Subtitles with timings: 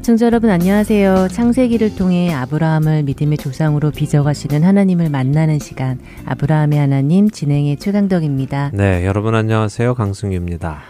[0.00, 1.28] 애청자 여러분 안녕하세요.
[1.28, 8.70] 창세기를 통해 아브라함을 믿음의 조상으로 빚어가시는 하나님을 만나는 시간 아브라함의 하나님 진행의 최강덕입니다.
[8.72, 9.92] 네, 여러분 안녕하세요.
[9.92, 10.80] 강승규입니다.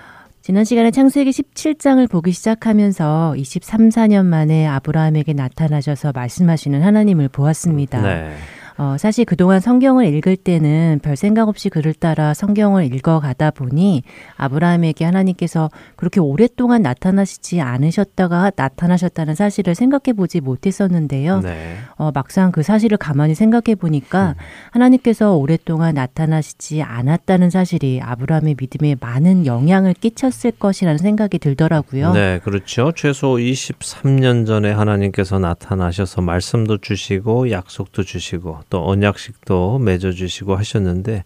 [0.42, 8.02] 지난 시간에 창세기 17장을 보기 시작하면서 23, 4년 만에 아브라함에게 나타나셔서 말씀하시는 하나님을 보았습니다.
[8.02, 8.36] 네.
[8.81, 14.05] 어, 사실 그동안 성경을 읽을 때는 별 생각 없이 글을 따라 성경을 읽어가다 보니
[14.39, 21.41] 아브라함에게 하나님께서 그렇게 오랫동안 나타나시지 않으셨다가 나타나셨다는 사실을 생각해 보지 못했었는데요.
[21.41, 21.77] 네.
[21.97, 24.34] 어, 막상 그 사실을 가만히 생각해 보니까 음.
[24.70, 32.14] 하나님께서 오랫동안 나타나시지 않았다는 사실이 아브라함의 믿음에 많은 영향을 끼쳤을 것이라는 생각이 들더라고요.
[32.14, 32.92] 네, 그렇죠.
[32.97, 41.25] 최소 23년 전에 하나님께서 나타나셔서 말씀도 주시고 약속도 주시고 또 언약식도 맺어주시고 하셨는데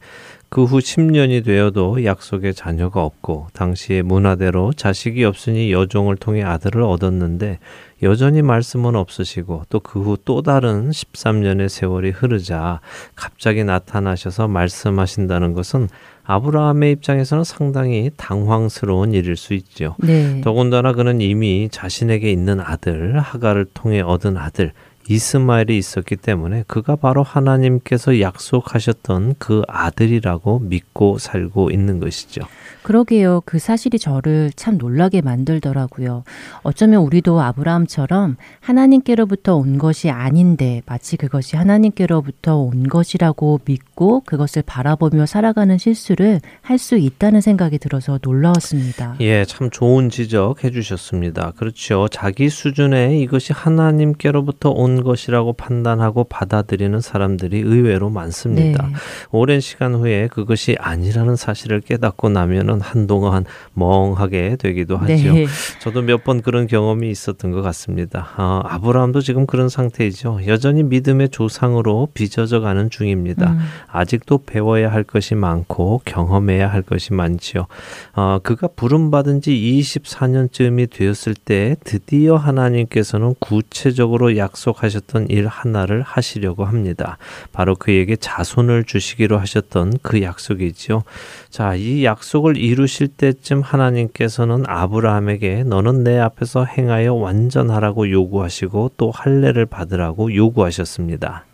[0.49, 7.59] 그 후 10년이 되어도 약속의 자녀가 없고 당시의 문화대로 자식이 없으니 여종을 통해 아들을 얻었는데
[8.05, 12.81] 여전히 말씀은 없으시고 또 그 후 또 다른 13년의 세월이 흐르자
[13.17, 15.89] 갑자기 나타나셔서 말씀하신다는 것은
[16.23, 19.97] 아브라함의 입장에서는 상당히 당황스러운 일일 수 있죠.
[19.99, 20.41] 네.
[20.43, 24.73] 더군다나 그는 이미 자신에게 있는 아들 하가를 통해 얻은 아들
[25.09, 32.43] 이스마엘이 있었기 때문에 그가 바로 하나님께서 약속하셨던 그 아들이라고 믿고 살고 있는 것이죠.
[32.83, 33.43] 그러게요.
[33.47, 36.25] 그 사실이 저를 참 놀라게 만들더라고요.
[36.63, 43.94] 어쩌면 우리도 아브라함처럼 하나님께로부터 온 것이 아닌데 마치 그것이 하나님께로부터 온 것이라고 믿고
[44.27, 49.15] 그것을 바라보며 살아가는 실수를 할 수 있다는 생각이 들어서 놀라웠습니다.
[49.21, 51.53] 예, 참 좋은 지적 해주셨습니다.
[51.57, 52.09] 그렇죠.
[52.09, 58.87] 자기 수준에 이것이 하나님께로부터 온 것이라고 판단하고 받아들이는 사람들이 의외로 많습니다.
[58.89, 58.95] 네.
[59.31, 63.45] 오랜 시간 후에 그것이 아니라는 사실을 깨닫고 나면 때는 한동안
[63.75, 65.33] 멍하게 되기도 하죠.
[65.33, 65.47] 네.
[65.81, 68.29] 저도 몇 번 그런 경험이 있었던 것 같습니다.
[68.37, 70.41] 아, 아브라함도 지금 그런 상태이죠.
[70.47, 73.53] 여전히 믿음의 조상으로 빚어져 가는 중입니다.
[73.53, 73.59] 음.
[73.95, 77.69] 아직도 배워야 할 것이 많고 경험해야 할 것이 많지요.
[78.13, 87.19] 아, 그가 부름받은 지 24년쯤이 되었을 때 드디어 하나님께서는 구체적으로 약속하셨던 일 하나를 하시려고 합니다.
[87.53, 91.05] 바로 그에게 자손을 주시기로 하셨던 그 약속이지요.
[91.51, 99.67] 자, 이 약속을 이루실 때쯤 하나님께서는 아브라함에게 너는 내 앞에서 행하여 완전하라고 요구하시고 또 할례를
[99.67, 101.45] 받으라고 요구하셨습니다.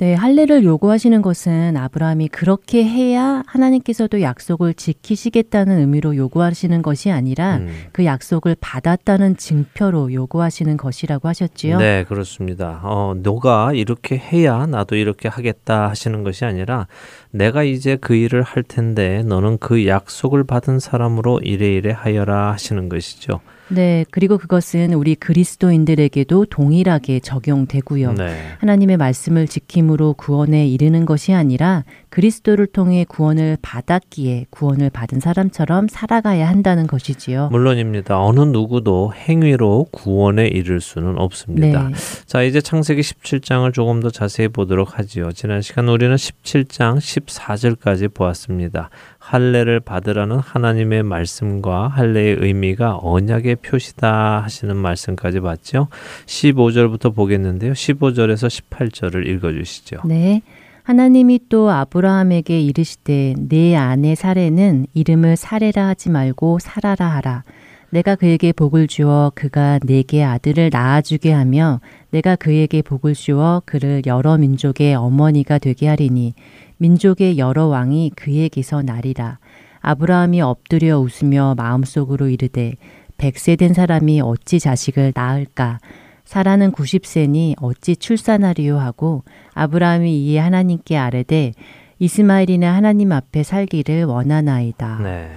[0.00, 7.68] 네, 할례를 요구하시는 것은 아브라함이 그렇게 해야 하나님께서도 약속을 지키시겠다는 의미로 요구하시는 것이 아니라 음.
[7.92, 11.76] 그 약속을 받았다는 증표로 요구하시는 것이라고 하셨지요.
[11.76, 12.80] 네, 그렇습니다.
[12.82, 16.86] 어, 너가 이렇게 해야 나도 이렇게 하겠다 하시는 것이 아니라
[17.30, 23.40] 내가 이제 그 일을 할 텐데 너는 그 약속을 받은 사람으로 이래이래 하여라 하시는 것이죠.
[23.70, 28.14] 네, 그리고 그것은 우리 그리스도인들에게도 동일하게 적용되고요.
[28.14, 28.36] 네.
[28.58, 36.48] 하나님의 말씀을 지킴으로 구원에 이르는 것이 아니라 그리스도를 통해 구원을 받았기에 구원을 받은 사람처럼 살아가야
[36.48, 37.48] 한다는 것이지요.
[37.50, 38.20] 물론입니다.
[38.20, 41.88] 어느 누구도 행위로 구원에 이를 수는 없습니다.
[41.88, 41.94] 네.
[42.26, 45.30] 자, 이제 창세기 17장을 조금 더 자세히 보도록 하지요.
[45.32, 48.90] 지난 시간 우리는 17장 14절까지 보았습니다.
[49.20, 55.88] 할례를 받으라는 하나님의 말씀과 할례의 의미가 언약의 표시다 하시는 말씀까지 봤죠.
[56.26, 57.74] 15절부터 보겠는데요.
[57.74, 59.98] 15절에서 18절을 읽어 주시죠.
[60.04, 60.42] 네.
[60.82, 67.44] 하나님이 또 아브라함에게 이르시되 내 아내 사례는 이름을 사례라 하지 말고 사라라 하라.
[67.90, 71.80] 내가 그에게 복을 주어 그가 내게 아들을 낳아주게 하며
[72.10, 76.34] 내가 그에게 복을 주어 그를 여러 민족의 어머니가 되게 하리니
[76.80, 79.38] 민족의 여러 왕이 그에게서 나리라.
[79.80, 82.74] 아브라함이 엎드려 웃으며 마음속으로 이르되
[83.18, 85.78] 백세 된 사람이 어찌 자식을 낳을까?
[86.24, 91.52] 사라는 90세니 어찌 출산하리요 하고 아브라함이 이에 하나님께 아뢰되
[91.98, 95.00] 이스마엘이나 하나님 앞에 살기를 원하나이다.
[95.02, 95.30] 네.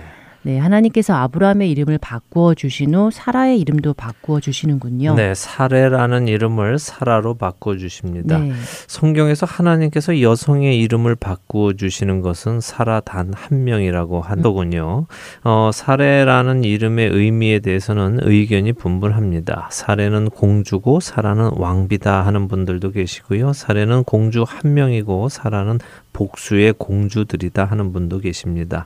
[0.44, 5.16] 네, 하나님께서 아브라함의 이름을 바꾸어 주신 후 사라의 이름도 바꾸어 주시는군요.
[5.16, 8.38] 네, 사레라는 이름을 사라로 바꾸어 주십니다.
[8.40, 8.54] 네.
[8.88, 15.08] 성경에서 하나님께서 여성의 이름을 바꾸어 주시는 것은 사라 단 한 명이라고 하더군요.
[15.44, 19.70] 어, 사레라는 이름의 의미에 대해서는 의견이 분분합니다.
[19.72, 23.54] 사레는 공주고 사라는 왕비다 하는 분들도 계시고요.
[23.54, 25.80] 사레는 공주 한 명이고 사라는
[26.14, 28.86] 복수의 공주들이다 하는 분도 계십니다.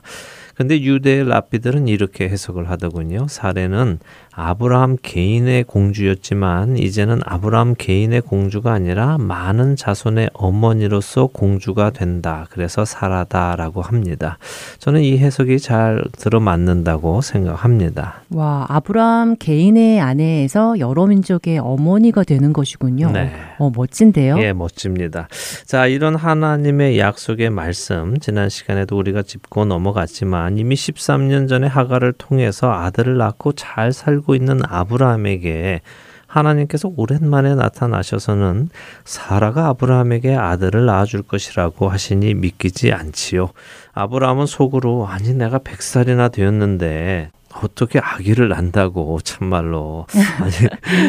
[0.58, 3.28] 근데 유대의 랍비들은 이렇게 해석을 하더군요.
[3.28, 4.00] 사례는
[4.38, 12.46] 아브라함 개인의 공주였지만 이제는 아브라함 개인의 공주가 아니라 많은 자손의 어머니로서 공주가 된다.
[12.50, 14.38] 그래서 사라다라고 합니다.
[14.78, 18.22] 저는 이 해석이 잘 들어맞는다고 생각합니다.
[18.30, 23.10] 와, 아브라함 개인의 아내에서 여러 민족의 어머니가 되는 것이군요.
[23.10, 23.32] 네.
[23.58, 24.38] 어, 멋진데요?
[24.38, 25.26] 예, 멋집니다.
[25.66, 32.72] 자, 이런 하나님의 약속의 말씀 지난 시간에도 우리가 짚고 넘어갔지만 이미 13년 전에 하가를 통해서
[32.72, 35.80] 아들을 낳고 잘 살고 살고 있는 아브라함에게
[36.26, 38.68] 하나님께서 오랜만에 나타나셔서는
[39.06, 43.48] 사라가 아브라함에게 아들을 낳아줄 것이라고 하시니 믿기지 않지요.
[43.94, 47.30] 아브라함은 속으로 아니 내가 백살이나 되었는데
[47.62, 50.06] 어떻게 아기를 낳는다고 참말로
[50.40, 50.54] 아니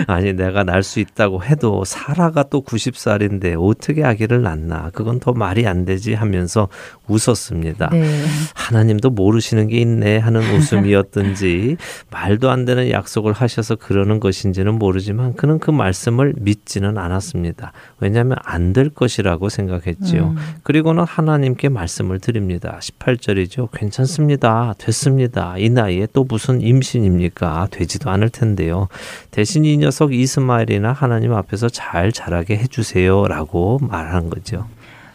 [0.07, 5.83] 아니 내가 날수 있다고 해도 사라가 또 90살인데 어떻게 아기를 낳나 그건 더 말이 안
[5.83, 6.69] 되지 하면서
[7.07, 7.89] 웃었습니다.
[7.91, 8.23] 네.
[8.55, 11.75] 하나님도 모르시는 게 있네 하는 웃음이었든지
[12.11, 17.73] 말도 안 되는 약속을 하셔서 그러는 것인지는 모르지만 그는 그 말씀을 믿지는 않았습니다.
[17.99, 20.35] 왜냐하면 안 될 것이라고 생각했지요.
[20.35, 20.37] 음.
[20.63, 22.77] 그리고는 하나님께 말씀을 드립니다.
[22.81, 23.69] 18절이죠.
[23.71, 24.73] 괜찮습니다.
[24.77, 25.55] 됐습니다.
[25.57, 27.67] 이 나이에 또 무슨 임신입니까?
[27.71, 28.87] 되지도 않을 텐데요.
[29.31, 33.27] 대신 이 녀석 이스마엘이나 하나님 앞에서 잘 자라게 해주세요.
[33.27, 34.65] 라고 말한 거죠.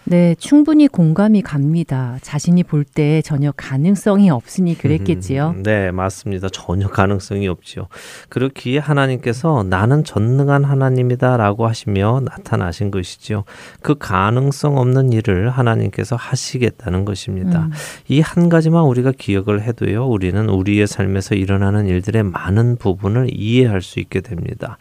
[0.07, 2.19] 네, 충분히 공감이 갑니다.
[2.21, 5.55] 자신이 볼 때 전혀 가능성이 없으니 그랬겠지요.
[5.57, 6.49] 음, 네, 맞습니다.
[6.51, 7.89] 전혀 가능성이 없지요.
[8.29, 13.45] 그렇기에 하나님께서 나는 전능한 하나님이다라고 하시며 나타나신 것이지요.
[13.81, 17.65] 그 가능성 없는 일을 하나님께서 하시겠다는 것입니다.
[17.65, 17.73] 음.
[18.09, 24.21] 이한 가지만 우리가 기억을 해도요, 우리는 우리의 삶에서 일어나는 일들의 많은 부분을 이해할 수 있게
[24.21, 24.77] 됩니다.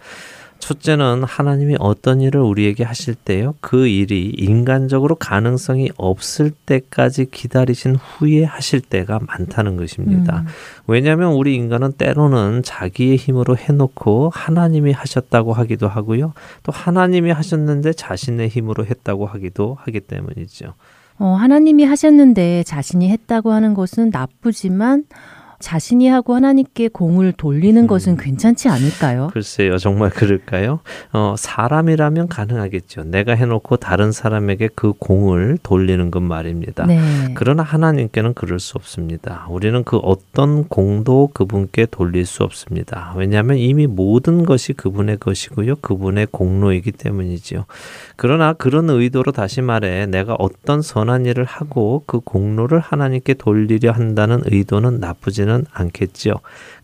[0.64, 8.46] 첫째는 하나님이 어떤 일을 우리에게 하실 때요, 그 일이 인간적으로 가능성이 없을 때까지 기다리신 후에
[8.46, 10.40] 하실 때가 많다는 것입니다.
[10.40, 10.48] 음.
[10.88, 16.34] 왜냐하면 우리 인간은 때로는 자기의 힘으로 해놓고 하나님이 하셨다고 하기도 하고요,
[16.64, 20.76] 또 하나님이 하셨는데 자신의 힘으로 했다고 하기도 하기 때문이죠.
[21.20, 25.04] 어, 하나님이 하셨는데 자신이 했다고 하는 것은 나쁘지만
[25.64, 27.88] 자신이 하고 하나님께 공을 돌리는 음.
[27.88, 29.30] 것은 괜찮지 않을까요?
[29.32, 30.82] 글쎄요, 정말 그럴까요?
[31.14, 33.06] 어, 사람이라면 가능하겠죠.
[33.06, 36.86] 내가 해놓고 다른 사람에게 그 공을 돌리는 것 말입니다.
[36.86, 37.00] 네.
[37.36, 39.48] 그러나 하나님께는 그럴 수 없습니다.
[39.50, 43.14] 우리는 그 어떤 공도 그분께 돌릴 수 없습니다.
[43.16, 45.78] 왜냐하면 이미 모든 것이 그분의 것이고요.
[45.78, 47.64] 그분의 공로이기 때문이지요.
[48.24, 54.40] 그러나 그런 의도로 다시 말해 내가 어떤 선한 일을 하고 그 공로를 하나님께 돌리려 한다는
[54.46, 56.36] 의도는 나쁘지는 않겠지요.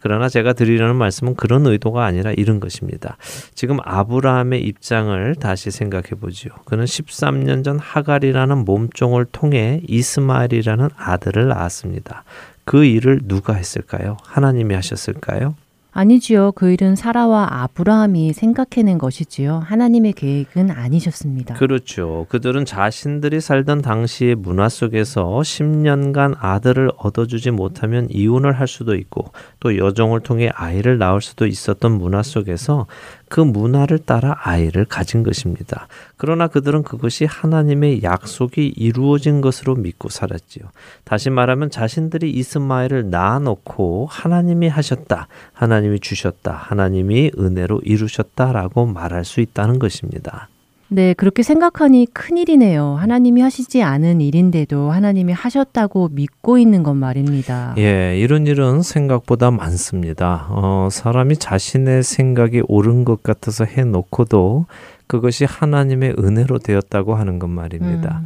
[0.01, 3.15] 그러나 제가 드리려는 말씀은 그런 의도가 아니라 이런 것입니다.
[3.56, 6.51] 지금 아브라함의 입장을 다시 생각해 보지요.
[6.65, 12.25] 그는 13년 전 하갈이라는 몸종을 통해 이스마엘이라는 아들을 낳았습니다.
[12.65, 14.18] 그 일을 누가 했을까요?
[14.25, 15.56] 하나님이 하셨을까요?
[16.00, 16.54] 아니지요.
[16.54, 19.60] 그 일은 사라와 아브라함이 생각해낸 것이지요.
[19.66, 21.56] 하나님의 계획은 아니셨습니다.
[21.56, 22.25] 그렇죠.
[22.29, 29.25] 그들은 자신들이 살던 당시의 문화 속에서 10년간 아들을 얻어주지 못하면 이혼을 할 수도 있고
[29.60, 32.88] 또 여종을 통해 아이를 낳을 수도 있었던 문화 속에서
[33.29, 35.88] 그 문화를 따라 아이를 가진 것입니다.
[36.17, 40.65] 그러나 그들은 그것이 하나님의 약속이 이루어진 것으로 믿고 살았지요.
[41.03, 49.79] 다시 말하면 자신들이 이스마엘을 낳아놓고 하나님이 하셨다, 하나님이 주셨다, 하나님이 은혜로 이루셨다라고 말할 수 있다는
[49.79, 50.50] 것입니다.
[50.91, 52.96] 네, 그렇게 생각하니 큰일이네요.
[52.96, 57.75] 하나님이 하시지 않은 일인데도 하나님이 하셨다고 믿고 있는 것 말입니다.
[57.77, 60.48] 예, 이런 일은 생각보다 많습니다.
[60.50, 64.65] 어, 사람이 자신의 생각이 옳은 것 같아서 해놓고도
[65.05, 68.22] 그것이 하나님의 은혜로 되었다고 하는 것 말입니다.
[68.24, 68.25] 음.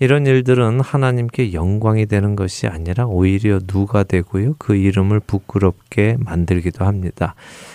[0.00, 4.54] 이런 일들은 하나님께 영광이 되는 것이 아니라 오히려 누가 되고요.
[4.58, 7.34] 그 이름을 부끄럽게 만들기도 합니다.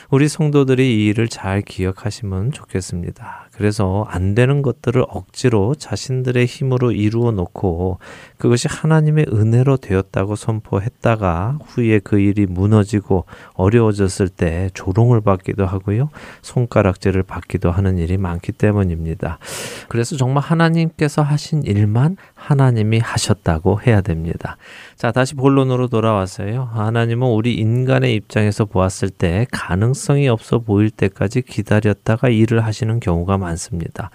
[0.09, 3.48] 우리 성도들이 이 일을 잘 기억하시면 좋겠습니다.
[3.59, 7.99] 그래서 안 되는 것들을 억지로 자신들의 힘으로 이루어 놓고
[8.37, 13.25] 그것이 하나님의 은혜로 되었다고 선포했다가 후에 그 일이 무너지고
[13.55, 16.09] 어려워졌을 때 조롱을 받기도 하고요.
[16.41, 19.39] 손가락질을 받기도 하는 일이 많기 때문입니다.
[19.89, 24.55] 그래서 정말 하나님께서 하신 일만 하나님이 하셨다고 해야 됩니다.
[24.95, 26.69] 자, 다시 본론으로 돌아와서요.
[26.71, 33.48] 하나님은 우리 인간의 입장에서 보았을 때 가능성이 없어 보일 때까지 기다렸다가 일을 하시는 경우가 많습니다.
[33.49, 34.11] 많습니다.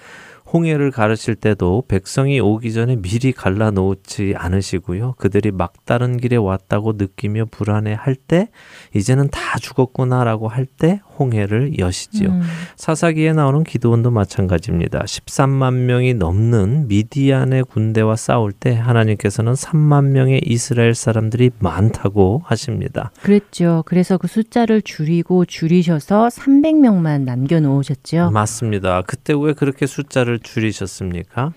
[0.55, 5.15] 홍해를 가르칠 때도 백성이 오기 전에 미리 갈라 놓지 않으시고요.
[5.19, 8.49] 그들이 막다른 길에 왔다고 느끼며 불안해할 때
[8.95, 12.31] 이제는 다 죽었구나라고 할 때 홍해를 여시지요.
[12.31, 12.43] 음.
[12.77, 15.01] 사사기에 나오는 기도원도 마찬가지입니다.
[15.01, 23.13] 13만 명이 넘는 미디안의 군대와 싸울 때 하나님께서는 3만 명의 이스라엘 사람들이 많다고 하십니다.
[23.23, 23.83] 그랬죠.
[23.87, 28.31] 그래서 그 숫자를 줄이고 줄이셔서 300명만 남겨 놓으셨죠.
[28.33, 29.03] 맞습니다.
[29.03, 31.53] 그때 왜 그렇게 숫자를 줄이셨습니까?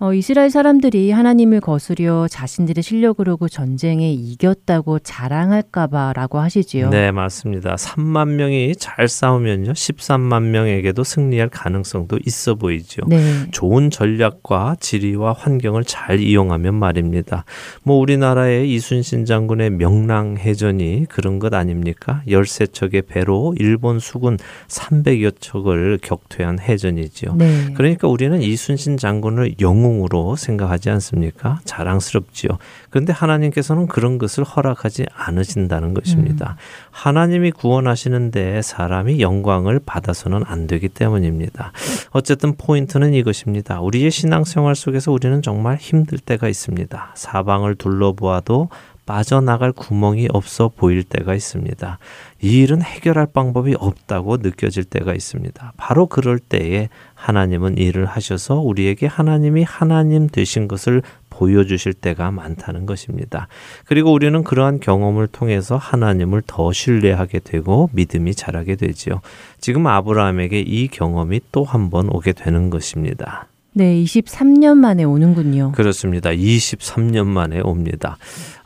[0.00, 6.90] 어, 이스라엘 사람들이 하나님을 거스려 자신들의 실력으로 전쟁에 이겼다고 자랑할까봐라고 하시지요.
[6.90, 7.74] 네, 맞습니다.
[7.74, 13.02] 3만 명이 잘 싸우면요, 13만 명에게도 승리할 가능성도 있어 보이죠.
[13.08, 13.18] 네.
[13.50, 17.44] 좋은 전략과 지리와 환경을 잘 이용하면 말입니다.
[17.82, 22.22] 뭐 우리나라의 이순신 장군의 명랑해전이 그런 것 아닙니까?
[22.28, 24.36] 13척의 배로 일본 수군
[24.68, 27.34] 300여 척을 격퇴한 해전이지요.
[27.34, 27.74] 네.
[27.74, 31.60] 그러니까 우리는 이순신 장군을 영웅 영웅으로 생각하지 않습니까?
[31.64, 32.50] 자랑스럽지요.
[32.90, 36.56] 그런데 하나님께서는 그런 것을 허락하지 않으신다는 것입니다.
[36.58, 36.62] 음.
[36.90, 41.72] 하나님이 구원하시는데 사람이 영광을 받아서는 안 되기 때문입니다.
[42.10, 43.80] 어쨌든 포인트는 이것입니다.
[43.80, 47.12] 우리의 신앙생활 속에서 우리는 정말 힘들 때가 있습니다.
[47.14, 48.68] 사방을 둘러보아도
[49.08, 51.98] 빠져나갈 구멍이 없어 보일 때가 있습니다.
[52.42, 55.72] 이 일은 해결할 방법이 없다고 느껴질 때가 있습니다.
[55.78, 61.00] 바로 그럴 때에 하나님은 일을 하셔서 우리에게 하나님이 하나님 되신 것을
[61.30, 63.48] 보여주실 때가 많다는 것입니다.
[63.86, 69.22] 그리고 우리는 그러한 경험을 통해서 하나님을 더 신뢰하게 되고 믿음이 자라게 되지요.
[69.58, 73.46] 지금 아브라함에게 이 경험이 또 한 번 오게 되는 것입니다.
[73.78, 75.70] 네, 23년 만에 오는군요.
[75.70, 76.30] 그렇습니다.
[76.30, 78.18] 23년 만에 옵니다.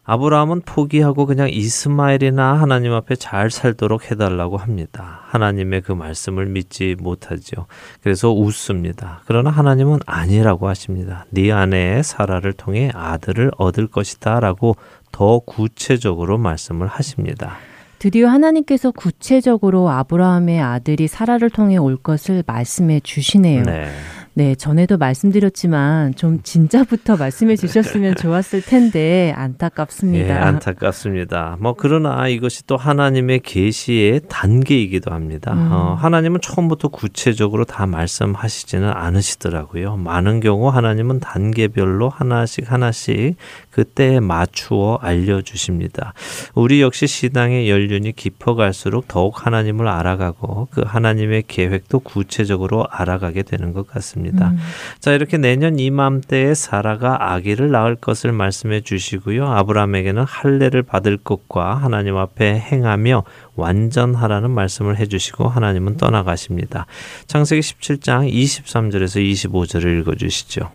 [0.05, 5.21] 아브라함은 포기하고 그냥 이스마엘이나 하나님 앞에 잘 살도록 해달라고 합니다.
[5.25, 7.67] 하나님의 그 말씀을 믿지 못하죠.
[8.03, 9.21] 그래서 웃습니다.
[9.27, 11.27] 그러나 하나님은 아니라고 하십니다.
[11.29, 14.77] 네 아내 사라를 통해 아들을 얻을 것이다라고
[15.13, 17.59] 더 구체적으로 말씀을 하십니다.
[17.99, 23.65] 드디어 하나님께서 구체적으로 아브라함의 아들이 사라를 통해 올 것을 말씀해 주시네요.
[23.65, 23.91] 네.
[24.35, 30.29] 네, 전에도 말씀드렸지만 좀 진짜부터 말씀해 주셨으면 좋았을 텐데 안타깝습니다.
[30.29, 31.59] 예, 안타깝습니다.
[31.61, 35.53] 뭐 그러나 이것이 또 하나님의 계시의 단계이기도 합니다.
[35.53, 35.69] 음.
[35.71, 39.97] 어, 하나님은 처음부터 구체적으로 다 말씀하시지는 않으시더라고요.
[39.97, 43.37] 많은 경우 하나님은 단계별로 하나씩 하나씩
[43.71, 46.15] 그때에 맞추어 알려 주십니다.
[46.55, 53.87] 우리 역시 신앙의 연륜이 깊어갈수록 더욱 하나님을 알아가고 그 하나님의 계획도 구체적으로 알아가게 되는 것
[53.87, 54.22] 같습니다.
[54.23, 54.49] 있습니다.
[54.49, 54.59] 음.
[55.01, 59.47] 자, 이렇게 내년 이맘때에 사라가 아기를 낳을 것을 말씀해 주시고요.
[59.47, 63.25] 아브라함에게는 할례를 받을 것과 하나님 앞에 행하며
[63.57, 66.87] 완전하라는 말씀을 해 주시고 하나님은 떠나가십니다.
[67.27, 70.71] 창세기 17장 23절에서 25절을 읽어 주시죠.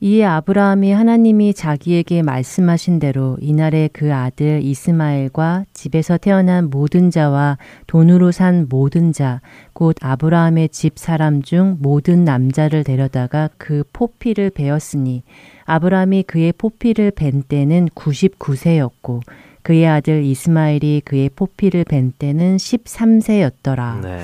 [0.00, 8.30] 이에 아브라함이 하나님이 자기에게 말씀하신 대로 이날에 그 아들 이스마엘과 집에서 태어난 모든 자와 돈으로
[8.30, 9.40] 산 모든 자,
[9.72, 15.24] 곧 아브라함의 집 사람 중 모든 남자를 데려다가 그 포피를 베었으니
[15.64, 19.22] 아브라함이 그의 포피를 벤 때는 99세였고
[19.62, 24.00] 그의 아들 이스마엘이 그의 포피를 벤 때는 13세였더라.
[24.02, 24.20] 네.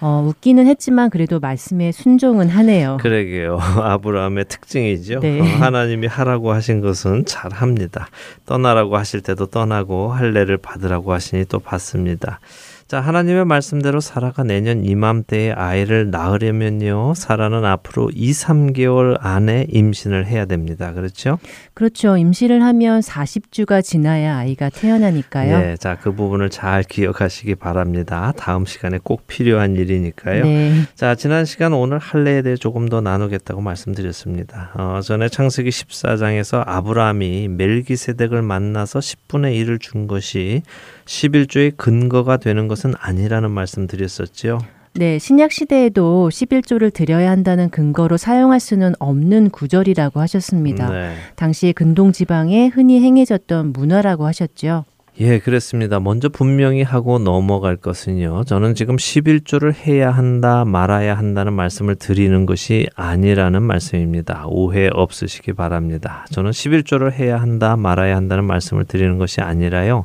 [0.00, 2.98] 어, 웃기는 했지만 그래도 말씀에 순종은 하네요.
[3.00, 3.58] 그러게요.
[3.82, 5.20] 아브라함의 특징이죠.
[5.20, 5.40] 네.
[5.40, 8.08] 어, 하나님이 하라고 하신 것은 잘 합니다.
[8.44, 12.40] 떠나라고 하실 때도 떠나고 할례를 받으라고 하시니 또 받습니다.
[12.88, 17.14] 자, 하나님의 말씀대로 사라가 내년 이맘때에 아이를 낳으려면요.
[17.16, 20.92] 사라는 앞으로 2, 3개월 안에 임신을 해야 됩니다.
[20.92, 21.40] 그렇죠?
[21.74, 22.16] 그렇죠.
[22.16, 25.58] 임신을 하면 40주가 지나야 아이가 태어나니까요.
[25.58, 25.76] 네.
[25.76, 28.32] 자, 그 부분을 잘 기억하시기 바랍니다.
[28.36, 30.44] 다음 시간에 꼭 필요한 일이니까요.
[30.44, 30.82] 네.
[30.94, 34.70] 자, 지난 시간 오늘 할례에 대해 조금 더 나누겠다고 말씀드렸습니다.
[34.74, 40.62] 어, 전에 창세기 14장에서 아브라함이 멜기세덱을 만나서 10분의 1을 준 것이
[41.06, 44.58] 11조의 근거가 되는 것은 아니라는 말씀 드렸었죠.
[44.94, 50.90] 네, 신약 시대에도 11조를 드려야 한다는 근거로 사용할 수는 없는 구절이라고 하셨습니다.
[50.90, 51.14] 네.
[51.36, 54.84] 당시 근동 지방에 흔히 행해졌던 문화라고 하셨죠.
[55.18, 55.98] 예, 그렇습니다.
[55.98, 58.44] 먼저 분명히 하고 넘어갈 것은요.
[58.44, 64.44] 저는 지금 11조를 해야 한다, 말아야 한다는 말씀을 드리는 것이 아니라는 말씀입니다.
[64.46, 66.26] 오해 없으시기 바랍니다.
[66.32, 70.04] 저는 11조를 해야 한다, 말아야 한다는 말씀을 드리는 것이 아니라요.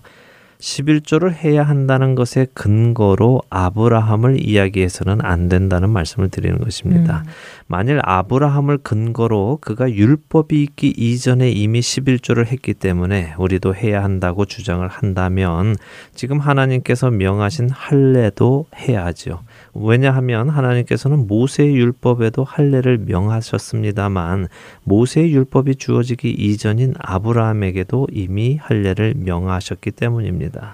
[0.62, 7.24] 11조를 해야 한다는 것에 근거로 아브라함을 이야기해서는 안 된다는 말씀을 드리는 것입니다.
[7.26, 7.32] 음.
[7.68, 14.88] 만일 아브라함을 근거로 그가 율법이 있기 이전에 이미 11조를 했기 때문에 우리도 해야 한다고 주장을
[14.88, 15.76] 한다면
[16.14, 19.40] 지금 하나님께서 명하신 할례도 해야 하죠.
[19.74, 24.48] 왜냐하면 하나님께서는 모세의 율법에도 할례를 명하셨습니다만
[24.84, 30.74] 모세의 율법이 주어지기 이전인 아브라함에게도 이미 할례를 명하셨기 때문입니다.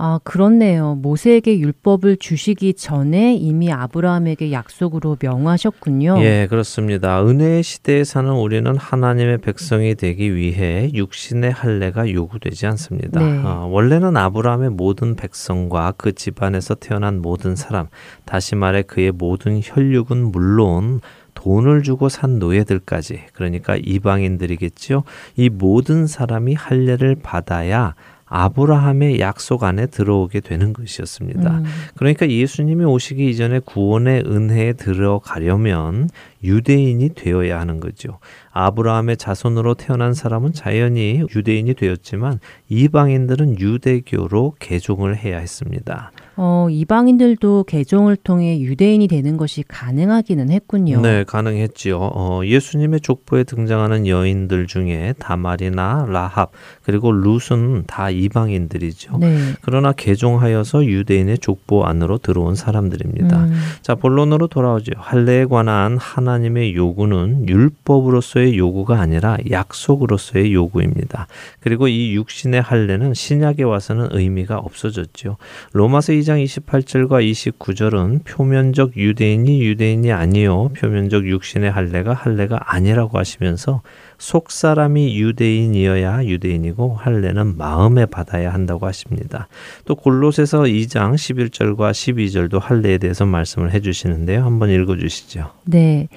[0.00, 0.94] 아, 그렇네요.
[0.94, 6.18] 모세에게 율법을 주시기 전에 이미 아브라함에게 약속으로 명하셨군요.
[6.20, 7.20] 예, 그렇습니다.
[7.26, 13.20] 은혜의 시대에 사는 우리는 하나님의 백성이 되기 위해 육신의 할례가 요구되지 않습니다.
[13.20, 13.42] 네.
[13.44, 17.88] 어, 원래는 아브라함의 모든 백성과 그 집안에서 태어난 모든 사람,
[18.24, 21.00] 다시 말해 그의 모든 혈육은 물론
[21.34, 25.02] 돈을 주고 산 노예들까지 그러니까 이방인들이겠지요.
[25.36, 27.94] 이 모든 사람이 할례를 받아야
[28.28, 31.58] 아브라함의 약속 안에 들어오게 되는 것이었습니다.
[31.58, 31.64] 음.
[31.96, 36.10] 그러니까 예수님이 오시기 이전에 구원의 은혜에 들어가려면
[36.42, 38.18] 유대인이 되어야 하는 거죠.
[38.58, 46.10] 아브라함의 자손으로 태어난 사람은 자연히 유대인이 되었지만 이방인들은 유대교로 개종을 해야 했습니다.
[46.40, 51.00] 어, 이방인들도 개종을 통해 유대인이 되는 것이 가능하기는 했군요.
[51.00, 51.98] 네, 가능했지요.
[51.98, 56.52] 어, 예수님의 족보에 등장하는 여인들 중에 다말이나 라합
[56.84, 59.18] 그리고 룻은 다 이방인들이죠.
[59.18, 59.36] 네.
[59.62, 63.44] 그러나 개종하여서 유대인의 족보 안으로 들어온 사람들입니다.
[63.44, 63.60] 음.
[63.82, 64.92] 자, 본론으로 돌아오죠.
[64.96, 71.26] 할례에 관한 하나님의 요구는 율법으로서의 요구가 아니라 약속으로서의 요구입니다.
[71.60, 75.36] 그리고 이 육신의 할례는 신약에 와서는 의미가 없어졌죠.
[75.72, 77.28] 로마서 2장 28절과
[77.58, 83.82] 29절은 표면적 유대인이 유대인이 아니요 표면적 육신의 할례가 할례가 아니라고 하시면서
[84.18, 89.48] 속 사람이 유대인이어야 유대인이고 할례는 마음에 받아야 한다고 하십니다.
[89.84, 94.44] 또 골로새서 2장 11절과 12절도 할례에 대해서 말씀을 해 주시는데요.
[94.44, 95.52] 한번 읽어 주시죠.
[95.64, 96.08] 네.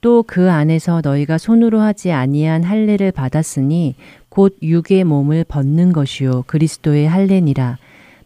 [0.00, 3.96] 또 그 안에서 너희가 손으로 하지 아니한 할례를 받았으니
[4.28, 7.78] 곧 육의 몸을 벗는 것이요 그리스도의 할례니라.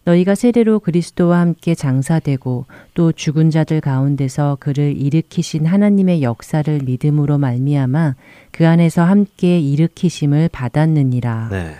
[0.04, 8.16] 너희가 세례로 그리스도와 함께 장사되고 또 죽은 자들 가운데서 그를 일으키신 하나님의 역사를 믿음으로 말미암아
[8.50, 11.48] 그 안에서 함께 일으키심을 받았느니라.
[11.52, 11.74] 네.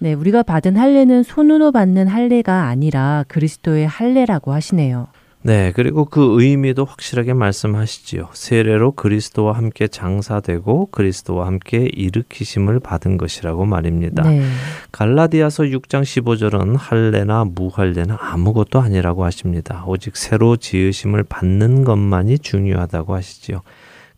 [0.00, 5.08] 네, 우리가 받은 할례는 손으로 받는 할례가 아니라 그리스도의 할례라고 하시네요.
[5.42, 8.30] 네, 그리고 그 의미도 확실하게 말씀하시지요.
[8.32, 14.28] 세례로 그리스도와 함께 장사되고 그리스도와 함께 일으키심을 받은 것이라고 말입니다.
[14.28, 14.42] 네.
[14.90, 19.84] 갈라디아서 6장 15절은 할례나 무할례나 아무것도 아니라고 하십니다.
[19.86, 23.62] 오직 새로 지으심을 받는 것만이 중요하다고 하시지요.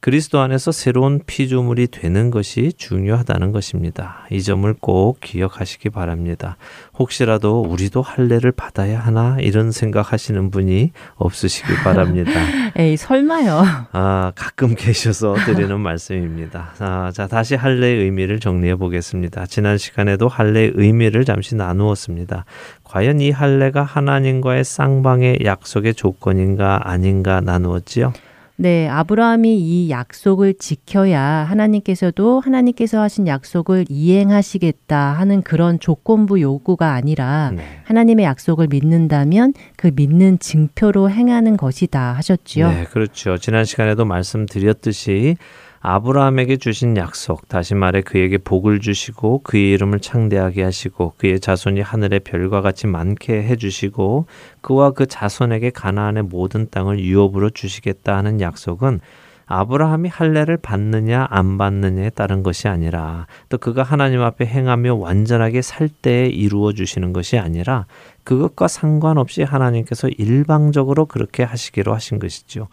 [0.00, 4.26] 그리스도 안에서 새로운 피조물이 되는 것이 중요하다는 것입니다.
[4.30, 6.56] 이 점을 꼭 기억하시기 바랍니다.
[6.98, 12.30] 혹시라도 우리도 할례를 받아야 하나 이런 생각하시는 분이 없으시기 바랍니다.
[12.76, 13.62] 에이 설마요.
[13.92, 16.72] 아 가끔 계셔서 드리는 말씀입니다.
[16.78, 19.44] 아, 자 다시 할례의 의미를 정리해 보겠습니다.
[19.46, 22.46] 지난 시간에도 할례의 의미를 잠시 나누었습니다.
[22.84, 28.14] 과연 이 할례가 하나님과의 쌍방의 약속의 조건인가 아닌가 나누었지요.
[28.60, 37.52] 네, 아브라함이 이 약속을 지켜야 하나님께서도 하나님께서 하신 약속을 이행하시겠다 하는 그런 조건부 요구가 아니라
[37.56, 37.62] 네.
[37.84, 42.68] 하나님의 약속을 믿는다면 그 믿는 증표로 행하는 것이다 하셨지요.
[42.68, 43.38] 네, 그렇죠.
[43.38, 45.38] 지난 시간에도 말씀드렸듯이
[45.82, 52.20] 아브라함에게 주신 약속, 다시 말해 그에게 복을 주시고 그의 이름을 창대하게 하시고 그의 자손이 하늘의
[52.20, 54.26] 별과 같이 많게 해 주시고
[54.60, 59.00] 그와 그 자손에게 가나안의 모든 땅을 유업으로 주시겠다 하는 약속은
[59.46, 65.88] 아브라함이 할례를 받느냐 안 받느냐에 따른 것이 아니라 또 그가 하나님 앞에 행하며 완전하게 살
[65.88, 67.86] 때에 이루어 주시는 것이 아니라
[68.22, 72.68] 그것과 상관없이 하나님께서 일방적으로 그렇게 하시기로 하신 것이죠.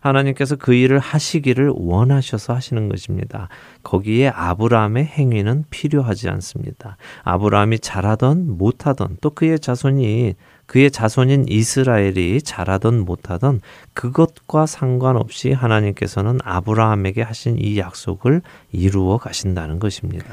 [0.00, 3.48] 하나님께서 그 일을 하시기를 원하셔서 하시는 것입니다.
[3.82, 6.96] 거기에 아브라함의 행위는 필요하지 않습니다.
[7.24, 10.34] 아브라함이 잘하던 못하던 또 그의 자손이
[10.66, 13.60] 그의 자손인 이스라엘이 잘하던 못하던
[13.94, 20.26] 그것과 상관없이 하나님께서는 아브라함에게 하신 이 약속을 이루어 가신다는 것입니다.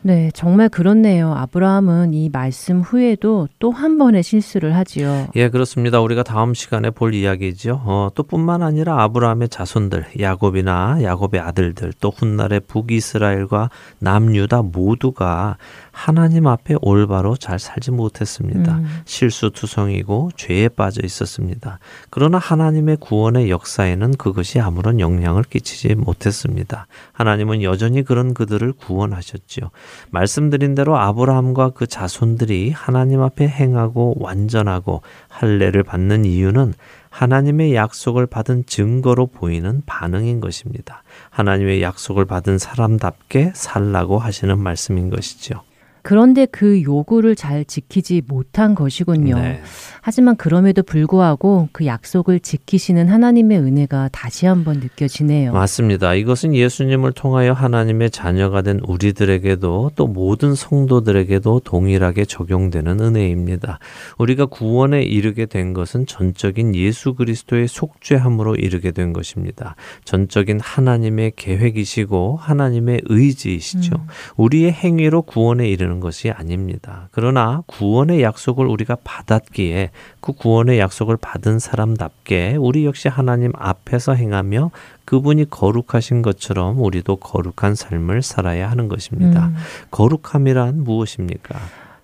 [0.00, 1.34] 네, 정말 그렇네요.
[1.34, 5.26] 아브라함은 이 말씀 후에도 또 한 번의 실수를 하지요.
[5.36, 6.00] 예, 그렇습니다.
[6.00, 7.82] 우리가 다음 시간에 볼 이야기죠.
[7.84, 15.56] 어, 또 뿐만 아니라 아브라함의 자손들, 야곱이나 야곱의 아들들, 또 훗날의 북이스라엘과 남유다 모두가
[15.98, 18.76] 하나님 앞에 올바로 잘 살지 못했습니다.
[18.76, 18.86] 음.
[19.04, 21.80] 실수투성이고 죄에 빠져 있었습니다.
[22.08, 26.86] 그러나 하나님의 구원의 역사에는 그것이 아무런 영향을 끼치지 못했습니다.
[27.12, 29.70] 하나님은 여전히 그런 그들을 구원하셨지요.
[30.10, 36.74] 말씀드린 대로 아브라함과 그 자손들이 하나님 앞에 행하고 완전하고 할례를 받는 이유는
[37.10, 41.02] 하나님의 약속을 받은 증거로 보이는 반응인 것입니다.
[41.30, 45.62] 하나님의 약속을 받은 사람답게 살라고 하시는 말씀인 것이죠.
[46.02, 49.36] 그런데 그 요구를 잘 지키지 못한 것이군요.
[49.36, 49.62] 네.
[50.00, 55.52] 하지만 그럼에도 불구하고 그 약속을 지키시는 하나님의 은혜가 다시 한번 느껴지네요.
[55.52, 56.14] 맞습니다.
[56.14, 63.78] 이것은 예수님을 통하여 하나님의 자녀가 된 우리들에게도 또 모든 성도들에게도 동일하게 적용되는 은혜입니다.
[64.18, 69.76] 우리가 구원에 이르게 된 것은 전적인 예수 그리스도의 속죄함으로 이르게 된 것입니다.
[70.04, 73.96] 전적인 하나님의 계획이시고 하나님의 의지이시죠.
[73.96, 74.06] 음.
[74.36, 77.08] 우리의 행위로 구원에 이르는 것이 아닙니다.
[77.12, 79.87] 그러나 구원의 약속을 우리가 받았기에
[80.20, 84.70] 그 구원의 약속을 받은 사람답게 우리 역시 하나님 앞에서 행하며
[85.04, 89.48] 그분이 거룩하신 것처럼 우리도 거룩한 삶을 살아야 하는 것입니다.
[89.48, 89.56] 음.
[89.90, 91.58] 거룩함이란 무엇입니까?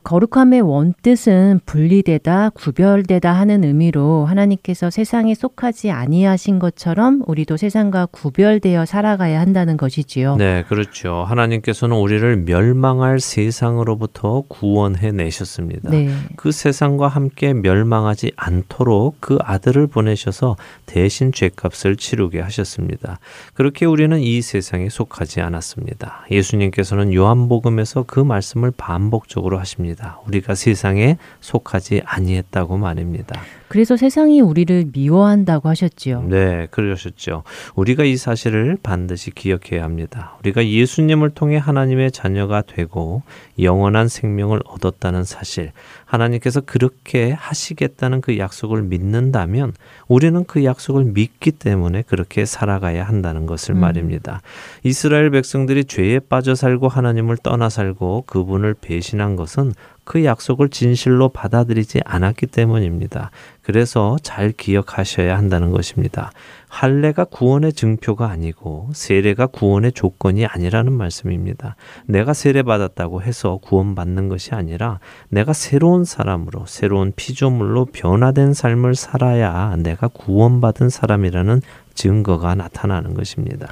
[0.05, 9.41] 거룩함의 원뜻은 분리되다, 구별되다 하는 의미로 하나님께서 세상에 속하지 아니하신 것처럼 우리도 세상과 구별되어 살아가야
[9.41, 10.37] 한다는 것이지요.
[10.37, 11.25] 네, 그렇죠.
[11.27, 15.89] 하나님께서는 우리를 멸망할 세상으로부터 구원해 내셨습니다.
[15.89, 16.11] 네.
[16.37, 23.19] 그 세상과 함께 멸망하지 않도록 그 아들을 보내셔서 대신 죄값을 치르게 하셨습니다.
[23.55, 26.27] 그렇게 우리는 이 세상에 속하지 않았습니다.
[26.31, 29.94] 예수님께서는 요한복음에서 그 말씀을 반복적으로 하십니다.
[29.95, 30.21] 것입니다.
[30.27, 33.41] 우리가 세상에 속하지 아니했다고 말입니다.
[33.69, 36.23] 그래서 세상이 우리를 미워한다고 하셨지요.
[36.23, 37.43] 네, 그러셨죠.
[37.75, 40.37] 우리가 이 사실을 반드시 기억해야 합니다.
[40.41, 43.23] 우리가 예수님을 통해 하나님의 자녀가 되고
[43.59, 45.73] 영원한 생명을 얻었다는 사실,
[46.15, 49.73] 하나님께서 그렇게 하시겠다는 그 약속을 믿는다면
[50.09, 53.81] 우리는 그 약속을 믿기 때문에 그렇게 살아가야 한다는 것을 음.
[53.81, 54.41] 말입니다.
[54.83, 59.73] 이스라엘 백성들이 죄에 빠져 살고 하나님을 떠나 살고 그분을 배신한 것은
[60.05, 63.31] 그 약속을 진실로 받아들이지 않았기 때문입니다.
[63.63, 66.31] 그래서 잘 기억하셔야 한다는 것입니다.
[66.75, 71.77] 할례가 구원의 증표가 아니고 세례가 구원의 조건이 아니라는 말씀입니다.
[72.07, 79.77] 내가 세례 받았다고 해서 구원받는 것이 아니라 내가 새로운 사람으로 새로운 피조물로 변화된 삶을 살아야
[79.77, 81.63] 내가 구원받은 사람이라는
[81.95, 83.69] 증거가 나타나는 것입니다.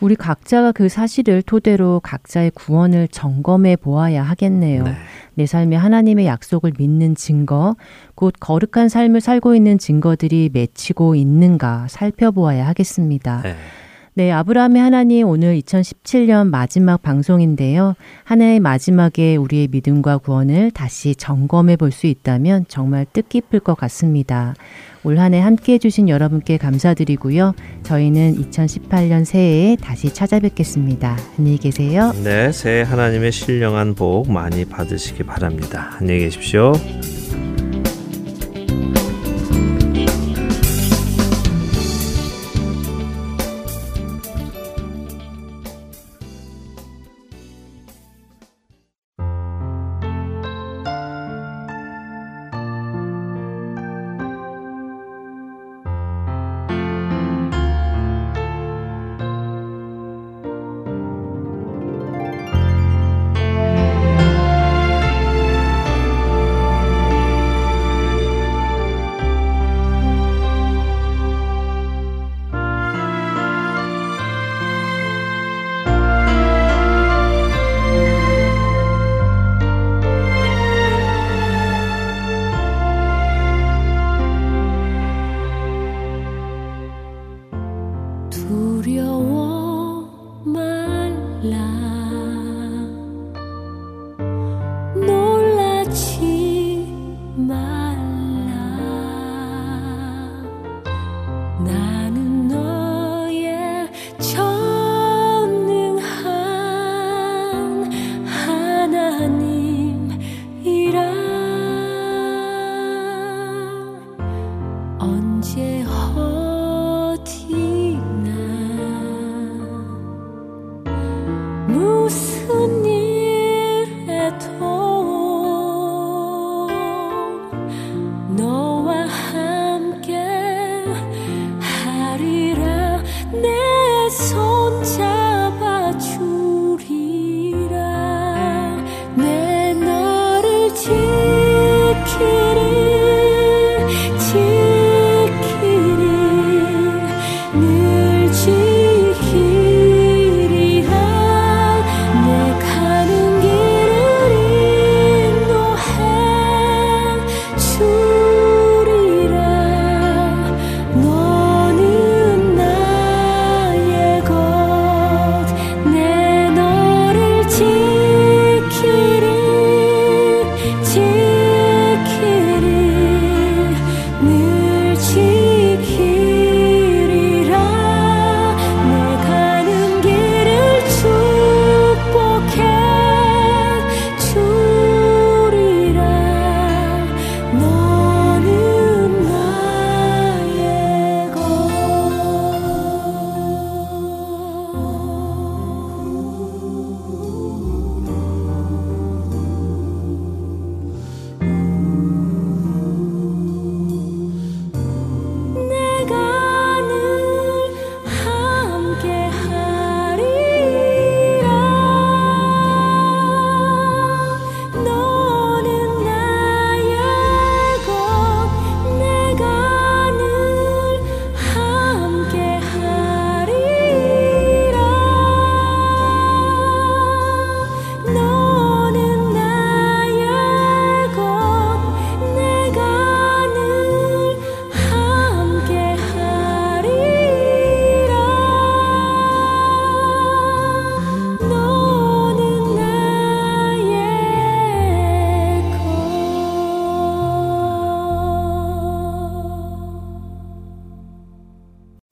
[0.00, 4.84] 우리 각자가 그 사실을 토대로 각자의 구원을 점검해 보아야 하겠네요.
[4.84, 4.94] 네.
[5.34, 7.76] 내 삶에 하나님의 약속을 믿는 증거,
[8.14, 13.42] 곧 거룩한 삶을 살고 있는 증거들이 맺히고 있는가 살펴보아야 하겠습니다.
[13.42, 13.56] 네.
[14.20, 17.94] 네, 아브라함의 하나님 오늘 2017년 마지막 방송인데요.
[18.22, 24.54] 한 해의 마지막에 우리의 믿음과 구원을 다시 점검해 볼 수 있다면 정말 뜻깊을 것 같습니다.
[25.04, 27.54] 올 한 해 함께 해주신 여러분께 감사드리고요.
[27.84, 31.16] 저희는 2018년 새해에 다시 찾아뵙겠습니다.
[31.38, 32.12] 안녕히 계세요.
[32.22, 35.92] 네, 새해 하나님의 신령한 복 많이 받으시기 바랍니다.
[35.98, 36.72] 안녕히 계십시오.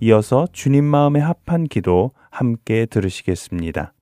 [0.09, 3.92] 이어서 주님 마음에 합한 기도 함께 들으시겠습니다.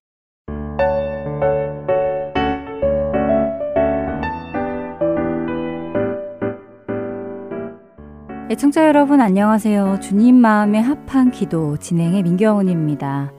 [8.49, 9.99] 애청자 여러분 안녕하세요.
[10.01, 13.33] 주님 마음에 합한 기도 진행의 민경훈입니다.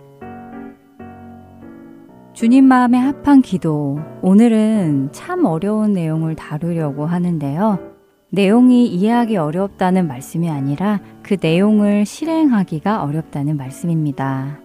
[2.34, 3.98] 주님 마음에 합한 기도.
[4.22, 7.97] 오늘은 참 어려운 내용을 다루려고 하는데요.
[8.30, 14.60] 내용이 이해하기 어렵다는 말씀이 아니라 그 내용을 실행하기가 어렵다는 말씀입니다.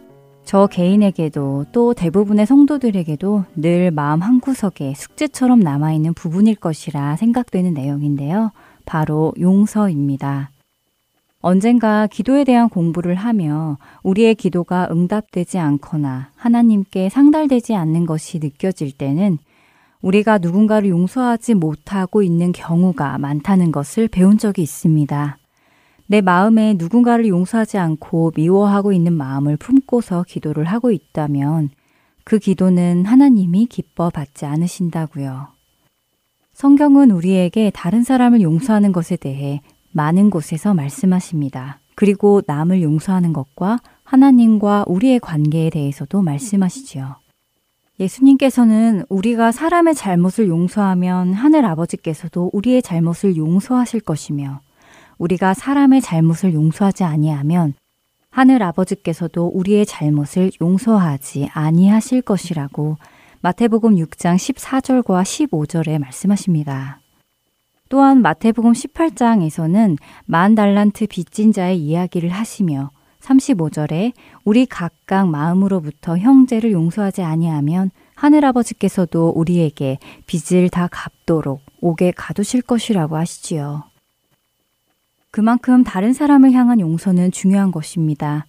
[0.45, 8.51] 저 개인에게도 또 대부분의 성도들에게도 늘 마음 한구석에 숙제처럼 남아있는 부분일 것이라 생각되는 내용인데요.
[8.85, 10.51] 바로 용서입니다.
[11.41, 19.39] 언젠가 기도에 대한 공부를 하며 우리의 기도가 응답되지 않거나 하나님께 상달되지 않는 것이 느껴질 때는
[20.03, 25.39] 우리가 누군가를 용서하지 못하고 있는 경우가 많다는 것을 배운 적이 있습니다.
[26.07, 31.71] 내 마음에 누군가를 용서하지 않고 미워하고 있는 마음을 품고서 기도를 하고 있다면
[32.25, 35.49] 그 기도는 하나님이 기뻐 받지 않으신다고요.
[36.53, 39.63] 성경은 우리에게 다른 사람을 용서하는 것에 대해
[39.93, 41.81] 많은 곳에서 말씀하십니다.
[41.95, 47.22] 그리고 남을 용서하는 것과 하나님과 우리의 관계에 대해서도 말씀하시지요.
[48.01, 54.61] 예수님께서는 우리가 사람의 잘못을 용서하면 하늘 아버지께서도 우리의 잘못을 용서하실 것이며
[55.19, 57.75] 우리가 사람의 잘못을 용서하지 아니하면
[58.31, 62.97] 하늘 아버지께서도 우리의 잘못을 용서하지 아니하실 것이라고
[63.43, 67.01] 마태복음 6장 14절과 15절에 말씀하십니다.
[67.89, 72.91] 또한 마태복음 18장에서는 만 달란트 빚진 자의 이야기를 하시며
[73.23, 74.13] 35절에
[74.45, 83.17] 우리 각각 마음으로부터 형제를 용서하지 아니하면 하늘 아버지께서도 우리에게 빚을 다 갚도록 옥에 가두실 것이라고
[83.17, 83.85] 하시지요.
[85.31, 88.47] 그만큼 다른 사람을 향한 용서는 중요한 것입니다.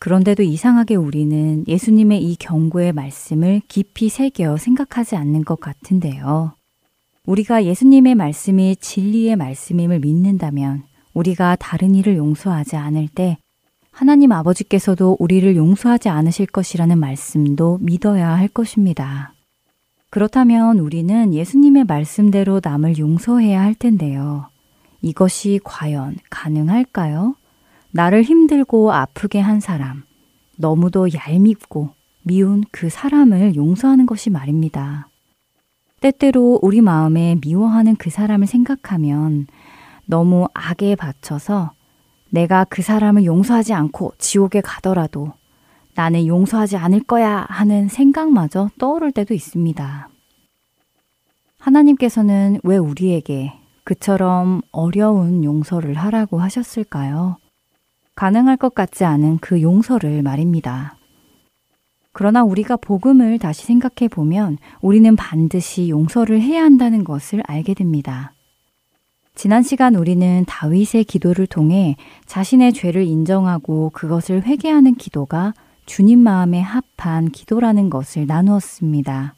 [0.00, 6.54] 그런데도 이상하게 우리는 예수님의 이 경고의 말씀을 깊이 새겨 생각하지 않는 것 같은데요.
[7.24, 10.82] 우리가 예수님의 말씀이 진리의 말씀임을 믿는다면
[11.14, 13.38] 우리가 다른 일을 용서하지 않을 때
[13.94, 19.34] 하나님 아버지께서도 우리를 용서하지 않으실 것이라는 말씀도 믿어야 할 것입니다.
[20.10, 24.48] 그렇다면 우리는 예수님의 말씀대로 남을 용서해야 할 텐데요.
[25.00, 27.36] 이것이 과연 가능할까요?
[27.92, 30.02] 나를 힘들고 아프게 한 사람,
[30.56, 31.90] 너무도 얄밉고
[32.24, 35.08] 미운 그 사람을 용서하는 것이 말입니다.
[36.00, 39.46] 때때로 우리 마음에 미워하는 그 사람을 생각하면
[40.06, 41.74] 너무 악에 받쳐서
[42.34, 45.32] 내가 그 사람을 용서하지 않고 지옥에 가더라도
[45.94, 50.08] 나는 용서하지 않을 거야 하는 생각마저 떠오를 때도 있습니다.
[51.60, 53.52] 하나님께서는 왜 우리에게
[53.84, 57.36] 그처럼 어려운 용서를 하라고 하셨을까요?
[58.16, 60.96] 가능할 것 같지 않은 그 용서를 말입니다.
[62.10, 68.33] 그러나 우리가 복음을 다시 생각해 보면 우리는 반드시 용서를 해야 한다는 것을 알게 됩니다.
[69.34, 75.54] 지난 시간 우리는 다윗의 기도를 통해 자신의 죄를 인정하고 그것을 회개하는 기도가
[75.86, 79.34] 주님 마음에 합한 기도라는 것을 나누었습니다.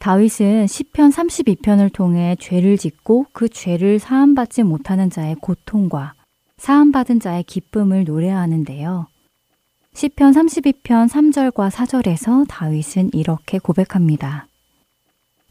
[0.00, 6.14] 다윗은 시편 32편을 통해 죄를 짓고 그 죄를 사함받지 못하는 자의 고통과
[6.56, 9.06] 사함받은 자의 기쁨을 노래하는데요.
[9.94, 14.48] 시편 32편 3절과 4절에서 다윗은 이렇게 고백합니다.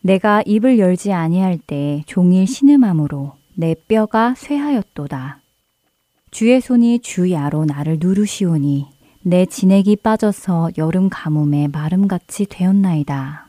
[0.01, 5.41] 내가 입을 열지 아니할 때 종일 신음함으로 내 뼈가 쇠하였도다.
[6.31, 8.87] 주의 손이 주야로 나를 누르시오니
[9.23, 13.47] 내 진액이 빠져서 여름 가뭄에 마름같이 되었나이다.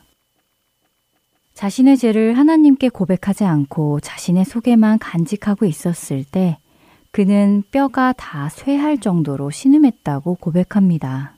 [1.53, 6.57] 자신의 죄를 하나님께 고백하지 않고 자신의 속에만 간직하고 있었을 때
[7.11, 11.35] 그는 뼈가 다 쇠할 정도로 신음했다고 고백합니다.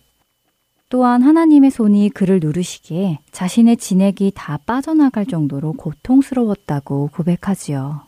[0.90, 8.05] 또한 하나님의 손이 그를 누르시기에 자신의 진액이 다 빠져나갈 정도로 고통스러웠다고 고백하지요.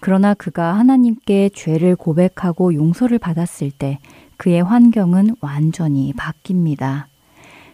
[0.00, 3.98] 그러나 그가 하나님께 죄를 고백하고 용서를 받았을 때
[4.36, 7.04] 그의 환경은 완전히 바뀝니다.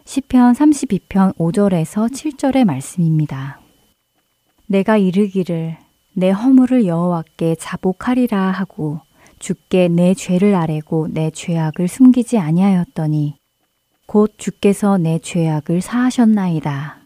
[0.06, 3.60] 시편 32편 5절에서 7절의 말씀입니다.
[4.66, 5.76] 내가 이르기를
[6.14, 9.00] 내 허물을 여호와께 자복하리라 하고
[9.38, 13.36] 주께 내 죄를 아뢰고 내 죄악을 숨기지 아니하였더니
[14.06, 17.03] 곧 주께서 내 죄악을 사하셨나이다.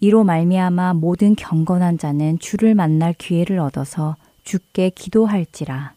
[0.00, 5.94] 이로 말미암아 모든 경건한 자는 주를 만날 기회를 얻어서 주께 기도할지라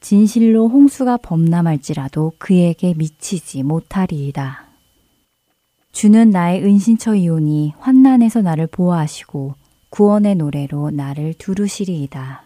[0.00, 4.66] 진실로 홍수가 범람할지라도 그에게 미치지 못하리이다.
[5.92, 9.54] 주는 나의 은신처이오니 환난에서 나를 보호하시고
[9.90, 12.42] 구원의 노래로 나를 두루시리이다.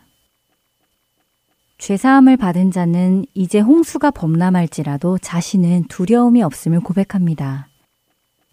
[1.79, 7.68] 죄사함을 받은 자는 이제 홍수가 범람할지라도 자신은 두려움이 없음을 고백합니다.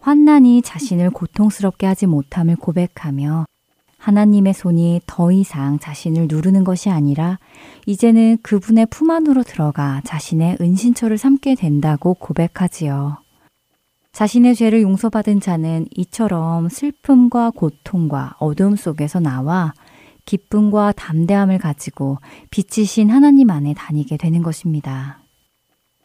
[0.04, 3.46] 환난이 자신을 고통스럽게 하지 못함을 고백하며
[3.98, 7.40] 하나님의 손이 더 이상 자신을 누르는 것이 아니라
[7.86, 13.20] 이제는 그분의 품 안으로 들어가 자신의 은신처를 삼게 된다고 고백하지요.
[14.12, 19.74] 자신의 죄를 용서받은 자는 이처럼 슬픔과 고통과 어둠 속에서 나와
[20.26, 22.18] 기쁨과 담대함을 가지고
[22.50, 25.20] 빛이신 하나님 안에 다니게 되는 것입니다.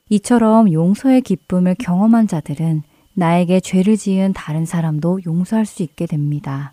[0.08, 2.84] 이처럼 용서의 기쁨을 경험한 자들은
[3.18, 6.72] 나에게 죄를 지은 다른 사람도 용서할 수 있게 됩니다.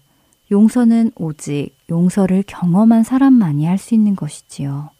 [0.52, 4.92] 용서는 오직 용서를 경험한 사람만이 할 수 있는 것이지요.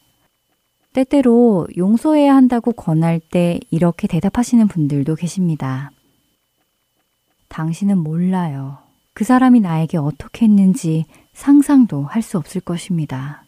[0.94, 5.92] 때때로 용서해야 한다고 권할 때 이렇게 대답하시는 분들도 계십니다.
[7.48, 8.80] 당신은 몰라요.
[9.14, 13.44] 그 사람이 나에게 어떻게 했는지 상상도 할 수 없을 것입니다.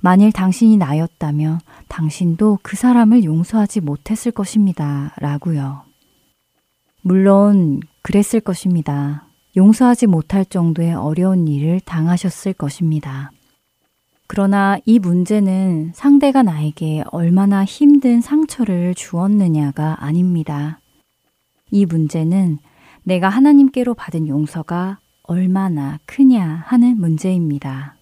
[0.00, 5.12] 만일 당신이 나였다면 당신도 그 사람을 용서하지 못했을 것입니다.
[5.18, 5.89] 라고요.
[7.02, 9.26] 물론 그랬을 것입니다.
[9.56, 13.32] 용서하지 못할 정도의 어려운 일을 당하셨을 것입니다.
[14.26, 20.78] 그러나 이 문제는 상대가 나에게 얼마나 힘든 상처를 주었느냐가 아닙니다.
[21.70, 22.58] 이 문제는
[23.02, 27.96] 내가 하나님께로 받은 용서가 얼마나 크냐 하는 문제입니다.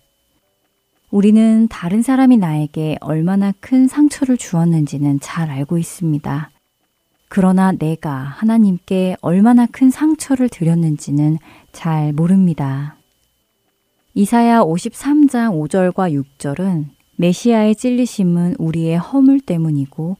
[1.10, 6.50] 우리는 다른 사람이 나에게 얼마나 큰 상처를 주었는지는 잘 알고 있습니다.
[7.28, 11.38] 그러나 내가 하나님께 얼마나 큰 상처를 드렸는지는
[11.72, 12.96] 잘 모릅니다.
[14.14, 16.86] 이사야 53장 5절과 6절은
[17.16, 20.16] 메시아의 찔리심은 우리의 허물 때문이고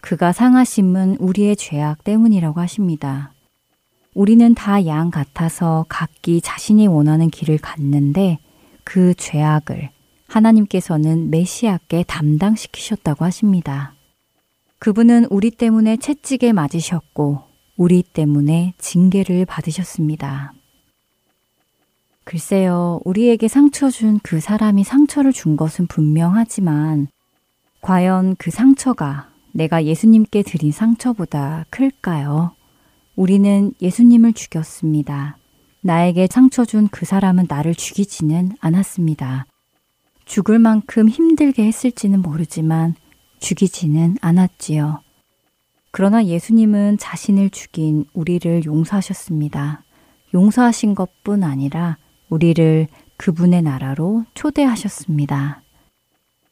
[0.00, 3.32] 그가 상하심은 우리의 죄악 때문이라고 하십니다.
[4.14, 8.38] 우리는 다 양 같아서 각기 자신이 원하는 길을 갔는데
[8.82, 9.90] 그 죄악을
[10.26, 13.92] 하나님께서는 메시아께 담당시키셨다고 하십니다.
[14.80, 17.42] 그분은 우리 때문에 채찍에 맞으셨고
[17.76, 20.54] 우리 때문에 징계를 받으셨습니다.
[22.24, 27.08] 글쎄요, 우리에게 상처 준 그 사람이 상처를 준 것은 분명하지만
[27.82, 32.52] 과연 그 상처가 내가 예수님께 드린 상처보다 클까요?
[33.16, 35.36] 우리는 예수님을 죽였습니다.
[35.82, 39.44] 나에게 상처 준 그 사람은 나를 죽이지는 않았습니다.
[40.24, 42.94] 죽을 만큼 힘들게 했을지는 모르지만
[43.40, 45.02] 죽이지는 않았지요.
[45.90, 49.82] 그러나 예수님은 자신을 죽인 우리를 용서하셨습니다.
[50.32, 51.96] 용서하신 것뿐 아니라
[52.28, 55.62] 우리를 그분의 나라로 초대하셨습니다.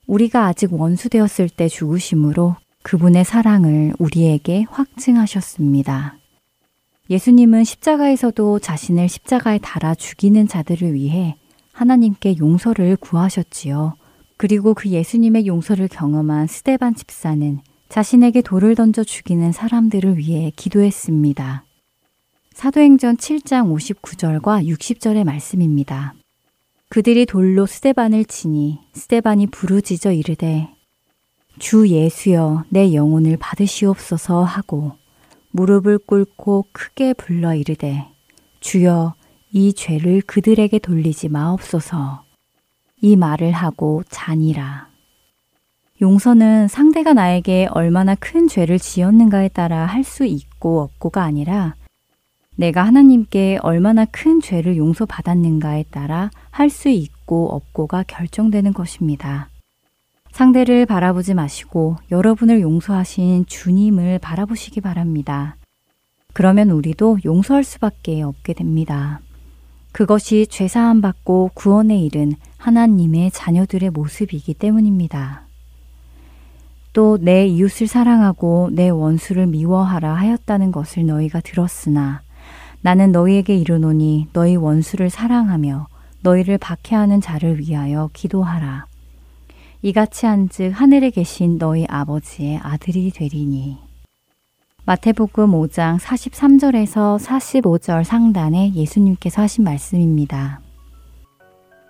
[0.06, 6.16] 우리가 아직 원수되었을 때 죽으심으로 그분의 사랑을 우리에게 확증하셨습니다.
[7.10, 11.36] 예수님은 십자가에서도 자신을 십자가에 달아 죽이는 자들을 위해
[11.72, 13.94] 하나님께 용서를 구하셨지요.
[14.38, 21.64] 그리고 그 예수님의 용서를 경험한 스데반 집사는 자신에게 돌을 던져 죽이는 사람들을 위해 기도했습니다.
[22.52, 26.14] 사도행전 7장 59절과 60절의 말씀입니다.
[26.88, 30.68] 그들이 돌로 스데반을 치니 스데반이 부르짖어 이르되
[31.58, 34.92] 주 예수여 내 영혼을 받으시옵소서 하고
[35.50, 38.06] 무릎을 꿇고 크게 불러 이르되
[38.60, 39.14] 주여
[39.50, 42.27] 이 죄를 그들에게 돌리지 마옵소서
[43.00, 44.88] 이 말을 하고 자니라.
[46.00, 51.74] 용서는 상대가 나에게 얼마나 큰 죄를 지었는가에 따라 할 수 있고 없고가 아니라
[52.56, 59.48] 내가 하나님께 얼마나 큰 죄를 용서받았는가에 따라 할 수 있고 없고가 결정되는 것입니다.
[60.32, 65.56] 상대를 바라보지 마시고 여러분을 용서하신 주님을 바라보시기 바랍니다.
[66.32, 69.20] 그러면 우리도 용서할 수밖에 없게 됩니다.
[69.92, 75.42] 그것이 죄사함 받고 구원에 이른 하나님의 자녀들의 모습이기 때문입니다.
[76.92, 82.22] 또 내 이웃을 사랑하고 내 원수를 미워하라 하였다는 것을 너희가 들었으나
[82.80, 85.86] 나는 너희에게 이르노니 너희 원수를 사랑하며
[86.22, 88.86] 너희를 박해하는 자를 위하여 기도하라.
[89.82, 93.87] 이같이 한즉 하늘에 계신 너희 아버지의 아들이 되리니.
[94.88, 100.62] 마태복음 5장 43절에서 45절 상단에 예수님께서 하신 말씀입니다.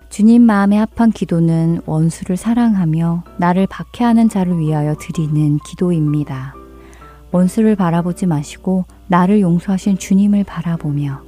[0.09, 6.53] 주님 마음에 합한 기도는 원수를 사랑하며 나를 박해하는 자를 위하여 드리는 기도입니다.
[7.31, 11.21] 원수를 바라보지 마시고 나를 용서하신 주님을 바라보며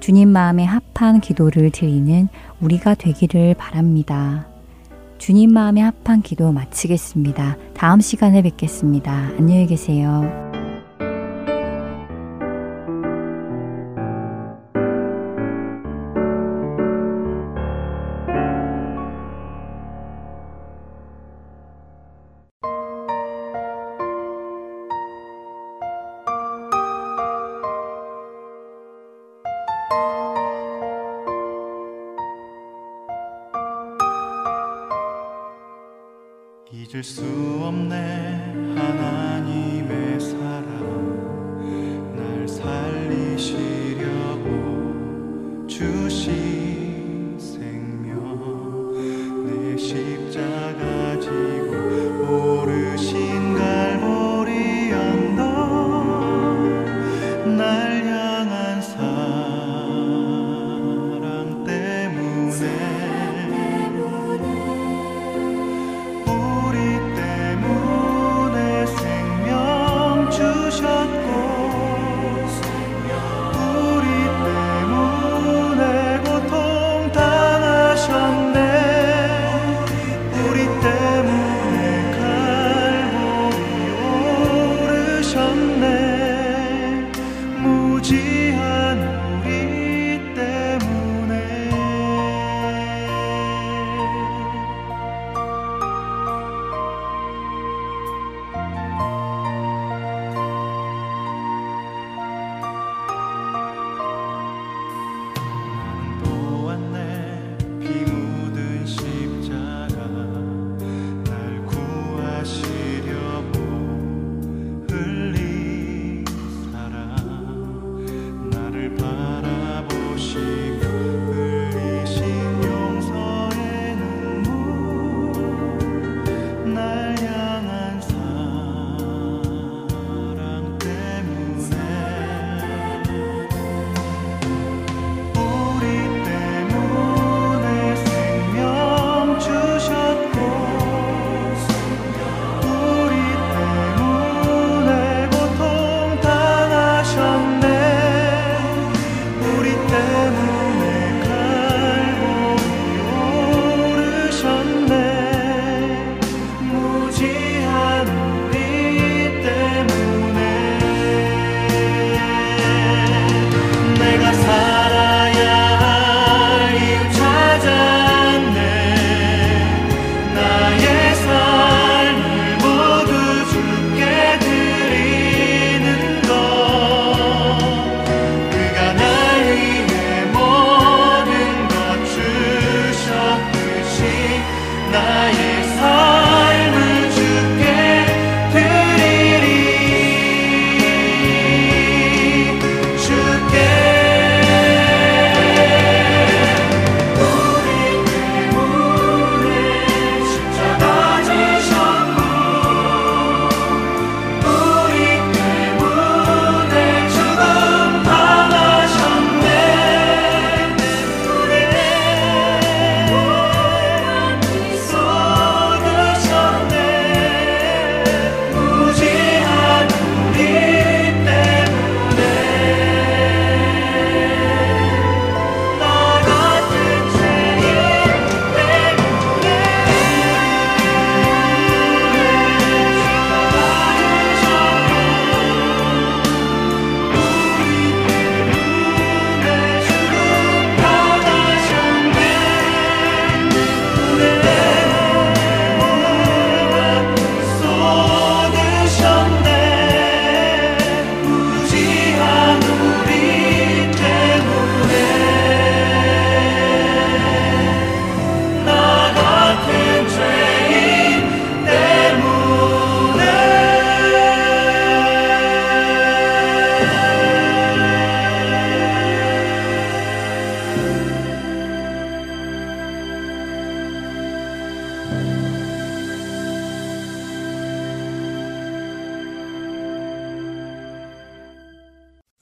[0.00, 2.28] 주님 마음에 합한 기도를 드리는
[2.62, 4.46] 우리가 되기를 바랍니다.
[5.18, 7.58] 주님 마음에 합한 기도 마치겠습니다.
[7.74, 9.12] 다음 시간에 뵙겠습니다.
[9.36, 10.59] 안녕히 계세요.
[36.92, 37.22] 잊을 수
[37.62, 39.39] 없네 하나님.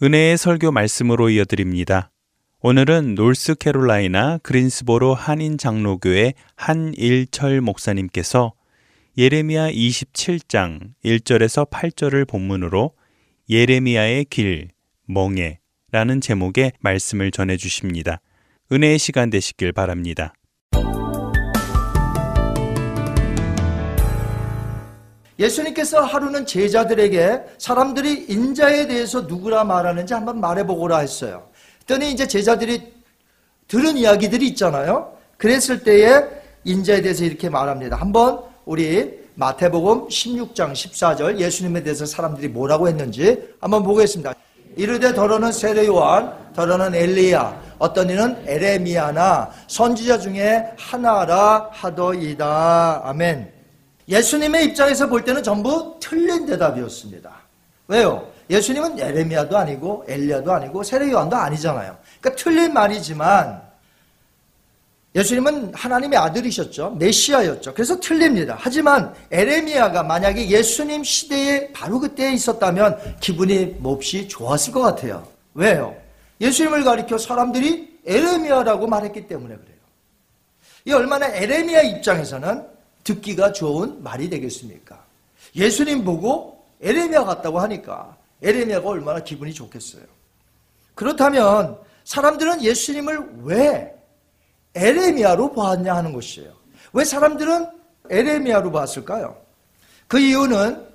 [0.09, 2.11] 은혜의 설교 말씀으로 이어드립니다.
[2.61, 8.55] 오늘은 노스캐롤라이나 그린스보로 한인 장로교회 한일철 목사님께서
[9.19, 12.95] 예레미야 27장 1절에서 8절을 본문으로
[13.51, 14.71] 예레미야의 길,
[15.05, 18.23] 멍에라는 제목의 말씀을 전해 주십니다.
[18.73, 20.33] 은혜의 시간 되시길 바랍니다.
[25.39, 31.49] 예수님께서 하루는 제자들에게 사람들이 인자에 대해서 누구라 말하는지 한번 말해보고라 했어요.
[31.87, 32.93] 그랬더니 이제 제자들이
[33.67, 35.17] 들은 이야기들이 있잖아요.
[35.37, 36.25] 그랬을 때에
[36.65, 37.97] 인자에 대해서 이렇게 말합니다.
[37.97, 44.35] 한번 우리 마태복음 16장 14절 예수님에 대해서 사람들이 뭐라고 했는지 한번 보겠습니다.
[44.77, 53.03] 이르되 더러는 세례요한, 더러는 엘리야, 어떤 이는 에레미야나 선지자 중에 하나라 하더이다.
[53.05, 53.58] 아멘.
[54.09, 57.31] 예수님의 입장에서 볼 때는 전부 틀린 대답이었습니다.
[57.89, 58.31] 왜요?
[58.51, 61.97] 예수님은 에레미야도 아니고 엘리야도 아니고 세례요한도 아니잖아요.
[62.21, 63.69] 그러니까 틀린 말이지만
[65.15, 66.97] 예수님은 하나님의 아들이셨죠.
[66.99, 67.75] 메시아였죠.
[67.75, 68.57] 그래서 틀립니다.
[68.59, 75.27] 하지만 에레미야가 만약에 예수님 시대에 바로 그때에 있었다면 기분이 몹시 좋았을 것 같아요.
[75.55, 75.95] 왜요?
[76.41, 79.77] 예수님을 가리켜 사람들이 에레미야라고 말했기 때문에 그래요.
[80.85, 82.78] 이 얼마나 에레미야 입장에서는
[83.09, 85.03] 듣기가 좋은 말이 되겠습니까?
[85.57, 90.03] 예수님 보고 에레미야 같다고 하니까 에레미야가 얼마나 기분이 좋겠어요.
[90.95, 93.95] 그렇다면 사람들은 예수님을 왜
[94.75, 96.53] 에레미야로 보았냐 하는 것이에요.
[96.93, 97.67] 왜 사람들은
[98.11, 99.37] 에레미야로 봤을까요?
[100.07, 100.87] 그 이유는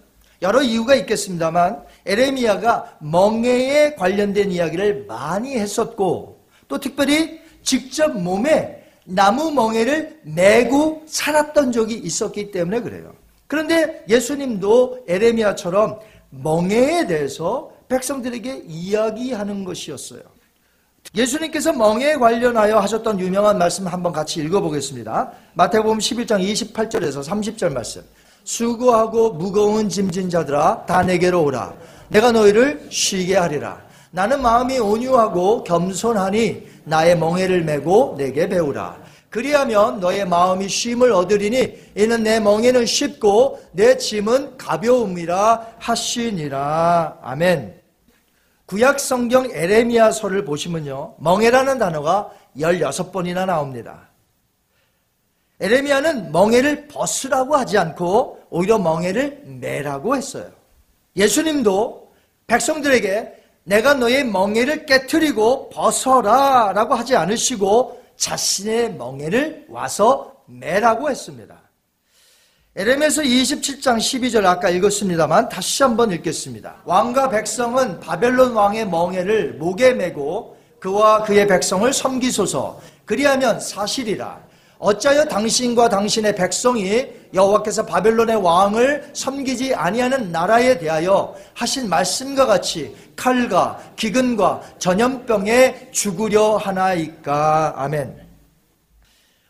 [0.41, 10.21] 여러 이유가 있겠습니다만 에레미야가 멍에에 관련된 이야기를 많이 했었고 또 특별히 직접 몸에 나무 멍에를
[10.23, 13.13] 메고 살았던 적이 있었기 때문에 그래요.
[13.47, 15.99] 그런데 예수님도 에레미야처럼
[16.29, 20.21] 멍에에 대해서 백성들에게 이야기하는 것이었어요.
[21.15, 25.31] 예수님께서 멍에 관련하여 하셨던 유명한 말씀 한번 같이 읽어보겠습니다.
[25.53, 26.41] 마태복음 11장
[26.73, 28.01] 28절에서 30절 말씀.
[28.45, 31.73] 수고하고 무거운 짐진 자들아 다 내게로 오라.
[32.07, 33.81] 내가 너희를 쉬게 하리라.
[34.15, 39.01] 나는 마음이 온유하고 겸손하니 나의 멍에를 메고 내게 배우라.
[39.31, 47.17] 그리하면 너의 마음이 쉼을 얻으리니 이는 내 멍에는 쉽고 내 짐은 가벼움이라 하시니라.
[47.23, 47.81] 아멘.
[48.67, 51.15] 구약 성경 에레미야서를 보시면요.
[51.17, 54.09] 멍에라는 단어가 16번이나 나옵니다.
[55.59, 60.51] 에레미야는 멍에를 벗으라고 하지 않고 오히려 멍에를 매라고 했어요.
[61.15, 62.11] 예수님도
[62.45, 71.63] 백성들에게 내가 너의 멍에를 깨뜨리고 벗어라 라고 하지 않으시고 자신의 멍에를 와서 매라고 했습니다.
[72.75, 76.81] 에레미야서 27장 12절 아까 읽었습니다만 다시 한번 읽겠습니다.
[76.85, 84.41] 왕과 백성은 바벨론 왕의 멍에를 목에 메고 그와 그의 백성을 섬기소서 그리하면 사실이라
[84.83, 93.79] 어찌하여 당신과 당신의 백성이 여호와께서 바벨론의 왕을 섬기지 아니하는 나라에 대하여 하신 말씀과 같이 칼과
[93.95, 98.27] 기근과 전염병에 죽으려 하나이까 아멘.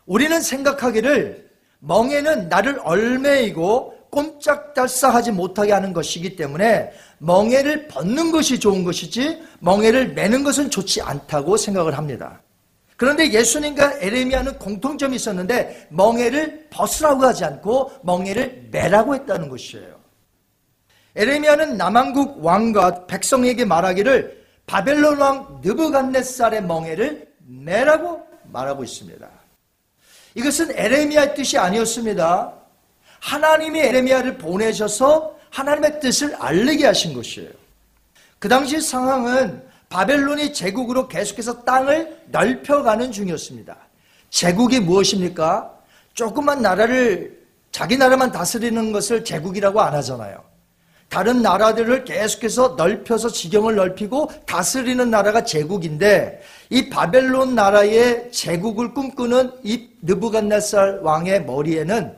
[0.06, 9.42] 우리는 생각하기를 멍에는 나를 얼매이고 꼼짝달싹하지 못하게 하는 것이기 때문에 멍에를 벗는 것이 좋은 것이지
[9.58, 12.43] 멍에를 매는 것은 좋지 않다고 생각을 합니다.
[13.04, 20.00] 그런데 예수님과 에레미야는 공통점이 있었는데 멍에를 벗으라고 하지 않고 멍에를 매라고 했다는 것이에요.
[21.14, 29.28] 에레미야는 남한국 왕과 백성에게 말하기를 바벨론 왕 느부갓네살의 멍에를 매라고 말하고 있습니다.
[30.34, 32.54] 이것은 에레미야의 뜻이 아니었습니다.
[33.20, 37.50] 하나님이 에레미야를 보내셔서 하나님의 뜻을 알리게 하신 것이에요.
[38.38, 39.62] 그 당시 상황은
[39.94, 43.76] 바벨론이 제국으로 계속해서 땅을 넓혀가는 중이었습니다.
[44.28, 45.72] 제국이 무엇입니까?
[46.14, 47.40] 조그만 나라를
[47.70, 50.42] 자기 나라만 다스리는 것을 제국이라고 안 하잖아요.
[51.08, 59.90] 다른 나라들을 계속해서 넓혀서 지경을 넓히고 다스리는 나라가 제국인데 이 바벨론 나라의 제국을 꿈꾸는 이
[60.02, 62.16] 느부갓네살 왕의 머리에는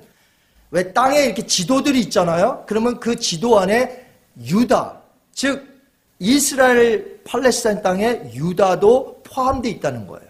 [0.70, 2.64] 왜 땅에 이렇게 지도들이 있잖아요.
[2.66, 4.06] 그러면 그 지도 안에
[4.38, 4.98] 유다,
[5.34, 5.75] 즉
[6.18, 10.26] 이스라엘 팔레스타인 땅에 유다도 포함되어 있다는 거예요.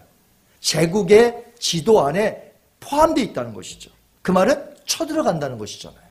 [0.59, 3.91] 제국의 지도 안에 포함되어 있다는 것이죠.
[4.21, 6.07] 그 말은 쳐들어간다는 것이잖아요.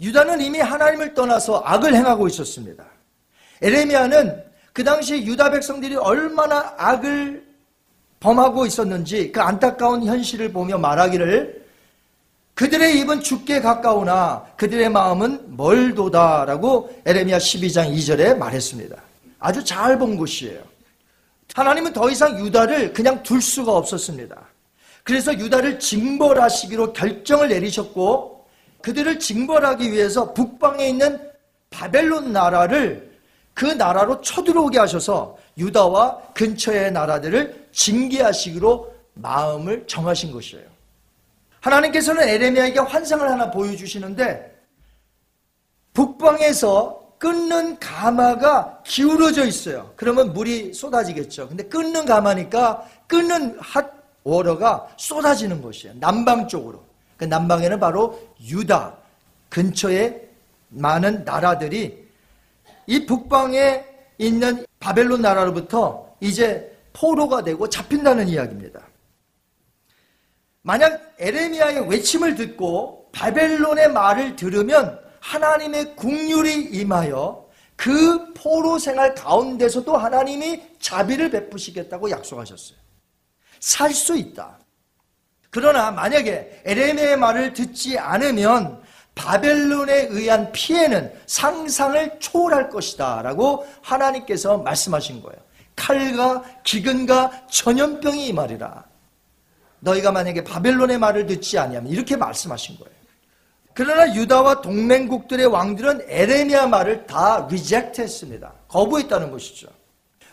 [0.00, 2.84] 유다는 이미 하나님을 떠나서 악을 행하고 있었습니다.
[3.62, 7.46] 에레미야는 그 당시 유다 백성들이 얼마나 악을
[8.20, 11.61] 범하고 있었는지 그 안타까운 현실을 보며 말하기를
[12.54, 18.96] 그들의 입은 죽게 가까우나 그들의 마음은 멀도다라고 에레미야 12장 2절에 말했습니다.
[19.38, 20.60] 아주 잘 본 것이에요.
[21.54, 24.36] 하나님은 더 이상 유다를 그냥 둘 수가 없었습니다.
[25.04, 28.46] 그래서 유다를 징벌하시기로 결정을 내리셨고
[28.82, 31.18] 그들을 징벌하기 위해서 북방에 있는
[31.70, 33.10] 바벨론 나라를
[33.54, 40.71] 그 나라로 쳐들어오게 하셔서 유다와 근처의 나라들을 징계하시기로 마음을 정하신 것이에요.
[41.62, 44.52] 하나님께서는 에레미야에게 환상을 하나 보여주시는데
[45.94, 49.92] 북방에서 끊는 가마가 기울어져 있어요.
[49.94, 51.48] 그러면 물이 쏟아지겠죠.
[51.48, 53.92] 근데 끊는 가마니까 끊는 핫
[54.24, 55.94] 워러가 쏟아지는 것이에요.
[56.00, 56.84] 남방 쪽으로.
[57.16, 58.96] 그 남방에는 바로 유다
[59.48, 60.20] 근처에
[60.70, 62.08] 많은 나라들이
[62.86, 63.84] 이 북방에
[64.18, 68.80] 있는 바벨론 나라로부터 이제 포로가 되고 잡힌다는 이야기입니다.
[70.62, 80.62] 만약 에레미야의 외침을 듣고 바벨론의 말을 들으면 하나님의 국률이 임하여 그 포로 생활 가운데서도 하나님이
[80.80, 82.78] 자비를 베푸시겠다고 약속하셨어요.
[83.60, 84.58] 살 수 있다.
[85.50, 88.82] 그러나 만약에 에레미의 말을 듣지 않으면
[89.14, 95.38] 바벨론에 의한 피해는 상상을 초월할 것이다 라고 하나님께서 말씀하신 거예요.
[95.76, 98.91] 칼과 기근과 전염병이 이 말이라.
[99.82, 102.92] 너희가 만약에 바벨론의 말을 듣지 아니하면 이렇게 말씀하신 거예요.
[103.74, 108.52] 그러나 유다와 동맹국들의 왕들은 에레미야 말을 다 리젝트했습니다.
[108.68, 109.68] 거부했다는 것이죠.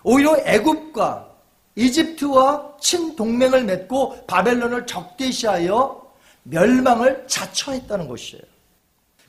[0.03, 1.29] 오히려 애굽과
[1.75, 6.01] 이집트와 친동맹을 맺고 바벨론을 적대시하여
[6.43, 8.43] 멸망을 자처했다는 것이에요.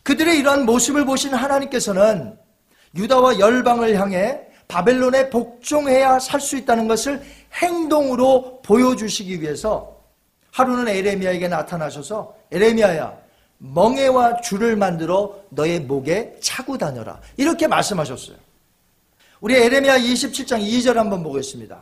[0.02, 2.36] 그들의 이러한 모습을 보신 하나님께서는
[2.96, 7.22] 유다와 열방을 향해 바벨론에 복종해야 살 수 있다는 것을
[7.54, 9.89] 행동으로 보여주시기 위해서
[10.52, 13.12] 하루는 에레미야에게 나타나셔서 에레미야야
[13.58, 18.36] 멍에와 줄을 만들어 너의 목에 차고 다녀라 이렇게 말씀하셨어요.
[19.40, 21.78] 우리 에레미야 27장 2절 한번 보겠습니다.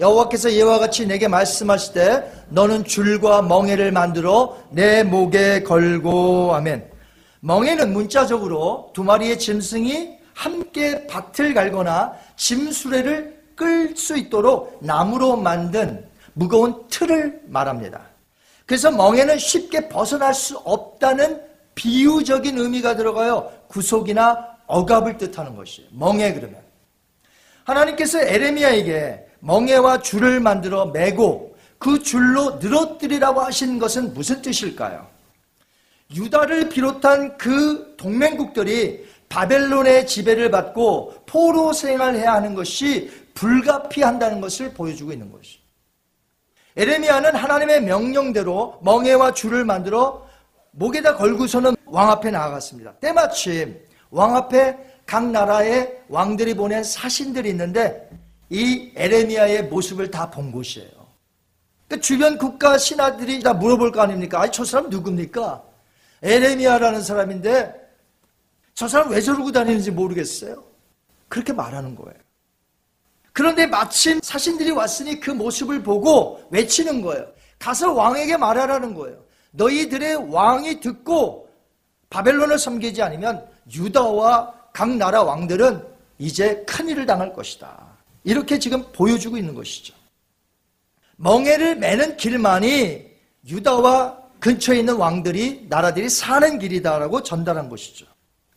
[0.00, 6.90] 여호와께서 이와 같이 내게 말씀하실 때 너는 줄과 멍에를 만들어 내 목에 걸고 아멘.
[7.40, 16.04] 멍에는 문자적으로 두 마리의 짐승이 함께 밭을 갈거나 짐수레를 끌 수 있도록 나무로 만든
[16.34, 18.02] 무거운 틀을 말합니다.
[18.66, 21.42] 그래서 멍에는 쉽게 벗어날 수 없다는
[21.74, 23.52] 비유적인 의미가 들어가요.
[23.68, 25.88] 구속이나 억압을 뜻하는 것이에요.
[25.92, 26.60] 멍에 그러면.
[27.64, 35.06] 하나님께서 에레미야에게 멍에와 줄을 만들어 매고 그 줄로 늘어뜨리라고 하신 것은 무슨 뜻일까요?
[36.14, 45.32] 유다를 비롯한 그 동맹국들이 바벨론의 지배를 받고 포로 생활해야 하는 것이 불가피한다는 것을 보여주고 있는
[45.32, 45.61] 것이.
[46.76, 50.26] 에레미야는 하나님의 명령대로 멍에와 줄을 만들어
[50.72, 52.94] 목에다 걸고서는 왕 앞에 나아갔습니다.
[52.94, 53.78] 때마침
[54.10, 58.08] 왕 앞에 각 나라의 왕들이 보낸 사신들이 있는데
[58.48, 60.90] 이 에레미야의 모습을 다 본 곳이에요.
[61.88, 64.40] 그 주변 국가 신하들이 다 물어볼 거 아닙니까?
[64.40, 65.62] 아니, 저 사람 누굽니까?
[66.22, 67.74] 에레미야라는 사람인데
[68.72, 70.64] 저 사람 왜 저러고 다니는지 모르겠어요.
[71.28, 72.18] 그렇게 말하는 거예요.
[73.32, 77.26] 그런데 마침 사신들이 왔으니 그 모습을 보고 외치는 거예요.
[77.58, 79.22] 가서 왕에게 말하라는 거예요.
[79.52, 81.48] 너희들의 왕이 듣고
[82.10, 85.82] 바벨론을 섬기지 않으면 유다와 각 나라 왕들은
[86.18, 87.92] 이제 큰일을 당할 것이다.
[88.24, 89.94] 이렇게 지금 보여주고 있는 것이죠.
[91.16, 93.10] 멍해를 매는 길만이
[93.48, 98.06] 유다와 근처에 있는 왕들이 나라들이 사는 길이다라고 전달한 것이죠.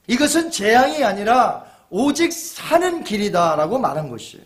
[0.08, 4.46] 이것은 재앙이 아니라 오직 사는 길이다라고 말한 것이에요.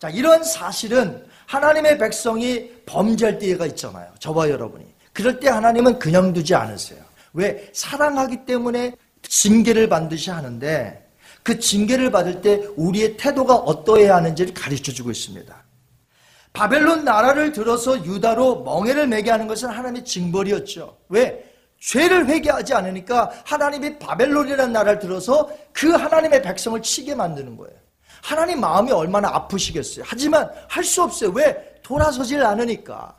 [0.00, 4.10] 자, 이런 사실은 하나님의 백성이 범죄할 때가 있잖아요.
[4.18, 4.86] 저와 여러분이.
[5.12, 7.00] 그럴 때 하나님은 그냥 두지 않으세요.
[7.34, 7.68] 왜?
[7.74, 11.06] 사랑하기 때문에 징계를 반드시 하는데
[11.42, 15.54] 그 징계를 받을 때 우리의 태도가 어떠해야 하는지를 가르쳐 주고 있습니다.
[16.54, 20.96] 바벨론 나라를 들어서 유다로 멍해를 매게 하는 것은 하나님의 징벌이었죠.
[21.10, 21.44] 왜?
[21.78, 27.79] 죄를 회개하지 않으니까 하나님이 바벨론이라는 나라를 들어서 그 하나님의 백성을 치게 만드는 거예요.
[28.22, 30.04] 하나님 마음이 얼마나 아프시겠어요.
[30.06, 31.30] 하지만 할 수 없어요.
[31.30, 31.74] 왜?
[31.82, 33.16] 돌아서질 않으니까.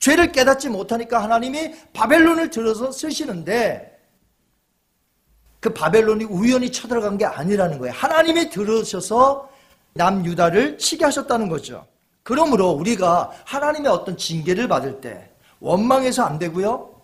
[0.00, 3.92] 죄를 깨닫지 못하니까 하나님이 바벨론을 들어서 쓰시는데
[5.60, 7.94] 그 바벨론이 우연히 쳐들어간 게 아니라는 거예요.
[7.94, 9.48] 하나님이 들으셔서
[9.94, 11.86] 남유다를 치게 하셨다는 거죠.
[12.22, 15.30] 그러므로 우리가 하나님의 어떤 징계를 받을 때
[15.60, 16.95] 원망해서 안 되고요.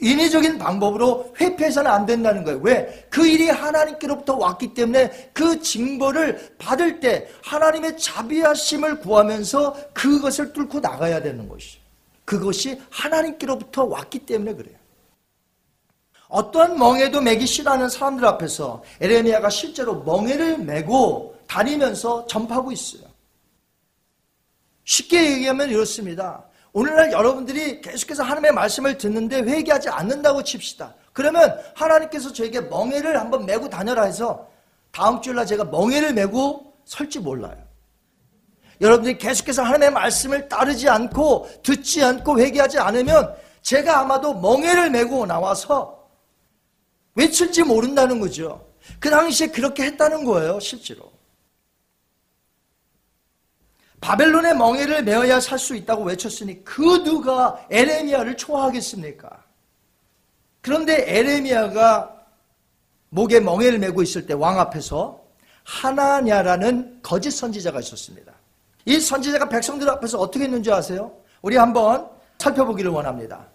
[0.00, 2.60] 인위적인 방법으로 회피해서는 안 된다는 거예요.
[2.62, 3.06] 왜?
[3.10, 11.20] 그 일이 하나님께로부터 왔기 때문에 그 징벌을 받을 때 하나님의 자비하심을 구하면서 그것을 뚫고 나가야
[11.20, 11.80] 되는 것이죠.
[12.24, 14.76] 그것이 하나님께로부터 왔기 때문에 그래요.
[16.28, 23.02] 어떠한 멍에도 매기 싫어하는 사람들 앞에서 에레미야가 실제로 멍에를 메고 다니면서 전파하고 있어요.
[24.84, 26.44] 쉽게 얘기하면 이렇습니다.
[26.78, 30.94] 오늘날 여러분들이 계속해서 하나님의 말씀을 듣는데 회개하지 않는다고 칩시다.
[31.12, 34.48] 그러면 하나님께서 저에게 멍에를 한번 메고 다녀라 해서
[34.92, 37.56] 다음 주일날 제가 멍에를 메고 설지 몰라요.
[38.80, 46.08] 여러분들이 계속해서 하나님의 말씀을 따르지 않고 듣지 않고 회개하지 않으면 제가 아마도 멍에를 메고 나와서
[47.16, 48.64] 외칠지 모른다는 거죠.
[49.00, 51.10] 그 당시에 그렇게 했다는 거예요, 실제로.
[54.00, 59.28] 바벨론의 멍에를 메어야 살 수 있다고 외쳤으니 그 누가 에레미야를 초하겠습니까?
[60.60, 62.14] 그런데 에레미야가
[63.10, 65.20] 목에 멍에를 메고 있을 때 왕 앞에서
[65.64, 68.32] 하나냐라는 거짓 선지자가 있었습니다.
[68.84, 71.12] 이 선지자가 백성들 앞에서 어떻게 했는지 아세요?
[71.42, 73.46] 우리 한번 살펴보기를 원합니다.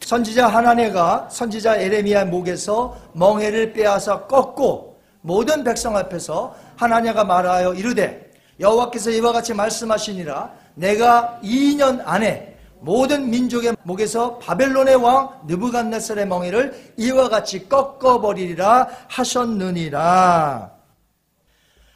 [0.00, 8.27] 선지자 하나네가 선지자 에레미야 목에서 멍해를 빼앗아 꺾고 모든 백성 앞에서 하나냐가 말하여 이르되
[8.60, 17.28] 여호와께서 이와 같이 말씀하시니라 내가 2년 안에 모든 민족의 목에서 바벨론의 왕 느부갓네살의 멍에를 이와
[17.28, 20.70] 같이 꺾어버리리라 하셨느니라.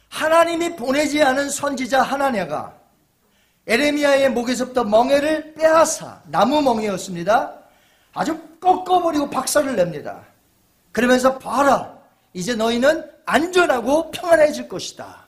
[0.09, 2.73] 하나님이 보내지 않은 선지자 하나냐가
[3.65, 7.53] 에레미야의 목에서부터 멍에를 빼앗아 나무 멍에였습니다.
[8.13, 10.21] 아주 꺾어버리고 박살을 냅니다.
[10.91, 11.97] 그러면서 봐라
[12.33, 15.22] 이제 너희는 안전하고 평안해질 것이다.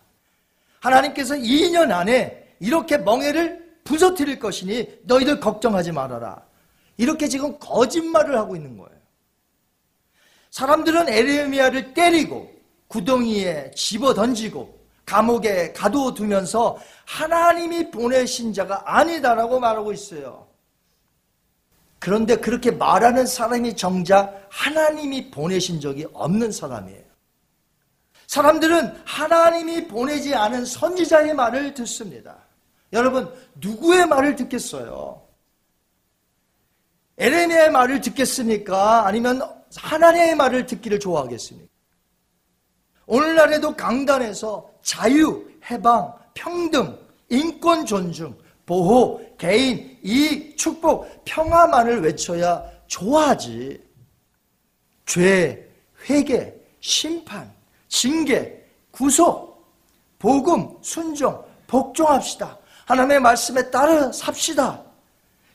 [0.86, 6.44] 하나님께서 2년 안에 이렇게 멍에를 부서뜨릴 것이니 너희들 걱정하지 말아라.
[6.98, 8.96] 이렇게 지금 거짓말을 하고 있는 거예요.
[10.52, 12.52] 사람들은 에레미야를 때리고
[12.88, 20.48] 구덩이에 집어 던지고 감옥에 가두어두면서 하나님이 보내신 자가 아니다라고 말하고 있어요.
[22.00, 27.05] 그런데 그렇게 말하는 사람이 정작 하나님이 보내신 적이 없는 사람이에요.
[28.28, 32.38] 사람들은 하나님이 보내지 않은 선지자의 말을 듣습니다.
[32.93, 35.21] 여러분 누구의 말을 듣겠어요?
[37.17, 39.05] 에레미야의 말을 듣겠습니까?
[39.05, 39.41] 아니면
[39.76, 41.69] 하나님의 말을 듣기를 좋아하겠습니까?
[43.07, 46.97] 오늘날에도 강단에서 자유, 해방, 평등,
[47.30, 53.82] 인권 존중, 보호, 개인, 이익, 축복, 평화만을 외쳐야 좋아하지.
[55.05, 55.71] 죄,
[56.09, 57.55] 회개, 심판,
[57.88, 59.66] 징계, 구속,
[60.20, 62.58] 복음, 순종, 복종합시다.
[62.86, 64.84] 하나님의 말씀에 따라 삽시다.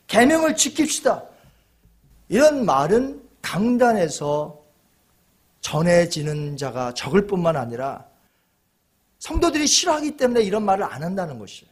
[0.07, 1.25] 계명을 지킵시다.
[2.27, 4.61] 이런 말은 강단에서
[5.61, 8.05] 전해지는 자가 적을 뿐만 아니라
[9.19, 11.71] 성도들이 싫어하기 때문에 이런 말을 안 한다는 것이에요.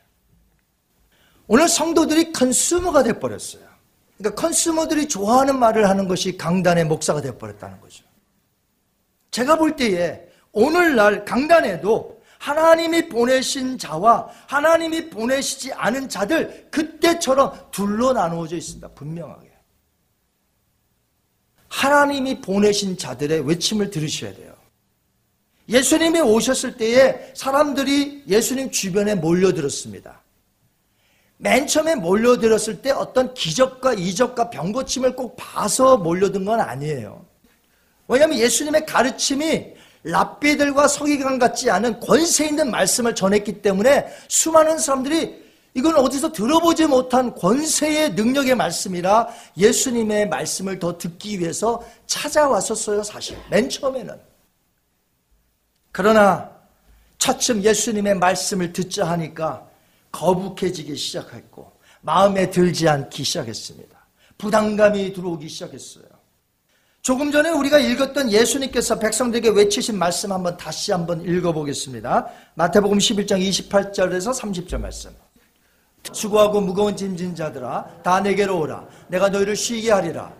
[1.47, 3.67] 오늘 성도들이 컨슈머가 돼버렸어요.
[4.17, 8.03] 그러니까 컨슈머들이 좋아하는 말을 하는 것이 강단의 목사가 돼버렸다는 거죠.
[9.31, 18.55] 제가 볼 때에 오늘날 강단에도 하나님이 보내신 자와 하나님이 보내시지 않은 자들 그때처럼 둘로 나누어져
[18.55, 18.87] 있습니다.
[18.89, 19.49] 분명하게.
[21.67, 24.55] 하나님이 보내신 자들의 외침을 들으셔야 돼요.
[25.67, 30.19] 예수님이 오셨을 때에 사람들이 예수님 주변에 몰려들었습니다.
[31.37, 37.25] 맨 처음에 몰려들었을 때 어떤 기적과 이적과 병고침을 꼭 봐서 몰려든 건 아니에요.
[38.07, 39.73] 왜냐하면 예수님의 가르침이
[40.03, 47.33] 랍비들과 서기관 같지 않은 권세 있는 말씀을 전했기 때문에 수많은 사람들이 이건 어디서 들어보지 못한
[47.35, 49.27] 권세의 능력의 말씀이라
[49.57, 53.37] 예수님의 말씀을 더 듣기 위해서 찾아왔었어요, 사실.
[53.49, 54.19] 맨 처음에는.
[55.91, 56.49] 그러나
[57.17, 59.67] 차츰 예수님의 말씀을 듣자 하니까
[60.11, 61.71] 거북해지기 시작했고
[62.01, 63.99] 마음에 들지 않기 시작했습니다.
[64.37, 66.08] 부담감이 들어오기 시작했어요.
[67.01, 72.27] 조금 전에 우리가 읽었던 예수님께서 백성들에게 외치신 말씀 한번 다시 한번 읽어보겠습니다.
[72.55, 75.11] 마태복음 11장 28절에서 30절 말씀.
[76.11, 78.85] 수고하고 무거운 짐진 자들아 다 내게로 오라.
[79.07, 80.31] 내가 너희를 쉬게 하리라.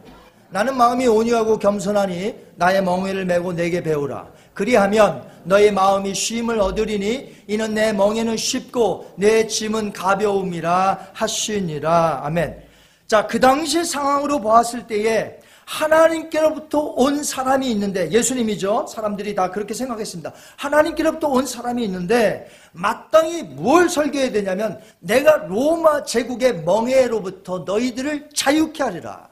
[0.50, 4.28] 나는 마음이 온유하고 겸손하니 나의 멍에를 메고 내게 배우라.
[4.54, 12.22] 그리하면 너의 마음이 쉼을 얻으리니 이는 내 멍에는 쉽고 내 짐은 가벼움이라 하시니라.
[12.26, 12.68] 아멘.
[13.08, 15.39] 자 그 당시 상황으로 보았을 때에
[15.70, 18.88] 하나님께로부터 온 사람이 있는데 예수님이죠.
[18.88, 20.34] 사람들이 다 그렇게 생각했습니다.
[20.58, 29.30] 하나님께로부터 온 사람이 있는데 마땅히 뭘 설계해야 되냐면 내가 로마 제국의 멍해로부터 너희들을 자유케 하리라.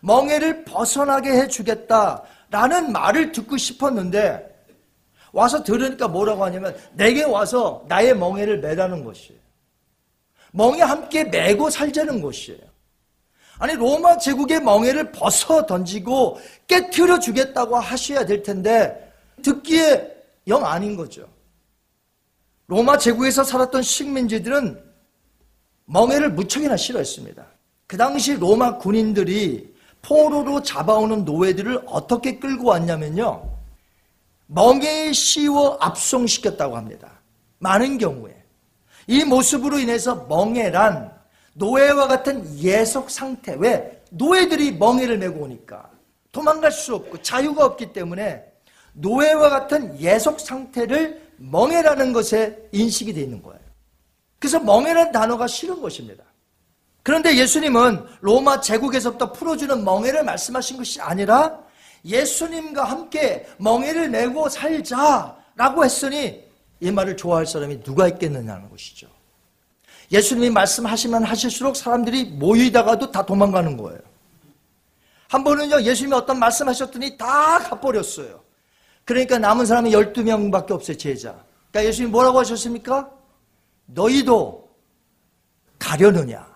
[0.00, 4.46] 멍해를 벗어나게 해 주겠다라는 말을 듣고 싶었는데
[5.32, 9.38] 와서 들으니까 뭐라고 하냐면 내게 와서 나의 멍해를 매라는 것이에요.
[10.50, 12.67] 멍에 함께 매고 살자는 것이에요.
[13.58, 21.28] 아니 로마 제국의 멍해를 벗어 던지고 깨트려 주겠다고 하셔야 될 텐데 듣기에 영 아닌 거죠.
[22.66, 24.82] 로마 제국에서 살았던 식민지들은
[25.86, 27.44] 멍해를 무척이나 싫어했습니다.
[27.86, 33.58] 그 당시 로마 군인들이 포로로 잡아오는 노예들을 어떻게 끌고 왔냐면요.
[34.46, 37.20] 멍해에 씌워 압송시켰다고 합니다.
[37.58, 38.34] 많은 경우에.
[39.06, 41.17] 이 모습으로 인해서 멍해란
[41.58, 43.54] 노예와 같은 예속 상태.
[43.58, 44.02] 왜?
[44.10, 45.90] 노예들이 멍해를 메고 오니까
[46.32, 48.44] 도망갈 수 없고 자유가 없기 때문에
[48.94, 53.60] 노예와 같은 예속 상태를 멍해라는 것에 인식이 되어 있는 거예요.
[54.38, 56.24] 그래서 멍해라는 단어가 싫은 것입니다.
[57.02, 61.58] 그런데 예수님은 로마 제국에서부터 풀어주는 멍해를 말씀하신 것이 아니라
[62.04, 66.44] 예수님과 함께 멍해를 메고 살자라고 했으니
[66.80, 69.17] 이 말을 좋아할 사람이 누가 있겠느냐는 것이죠.
[70.10, 74.00] 예수님이 말씀하시면 하실수록 사람들이 모이다가도 다 도망가는 거예요.
[75.28, 78.40] 한 번은요, 예수님이 어떤 말씀하셨더니 다 갚버렸어요.
[79.04, 81.44] 그러니까 남은 사람이 12명 밖에 없어요, 제자.
[81.70, 83.10] 그러니까 예수님이 뭐라고 하셨습니까?
[83.86, 84.68] 너희도
[85.78, 86.46] 가려느냐?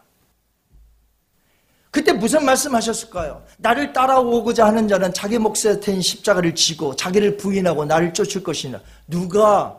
[1.90, 3.44] 그때 무슨 말씀하셨을까요?
[3.58, 8.80] 나를 따라오고자 하는 자는 자기 몫에 태인 십자가를 지고 자기를 부인하고 나를 쫓을 것이냐.
[9.06, 9.78] 누가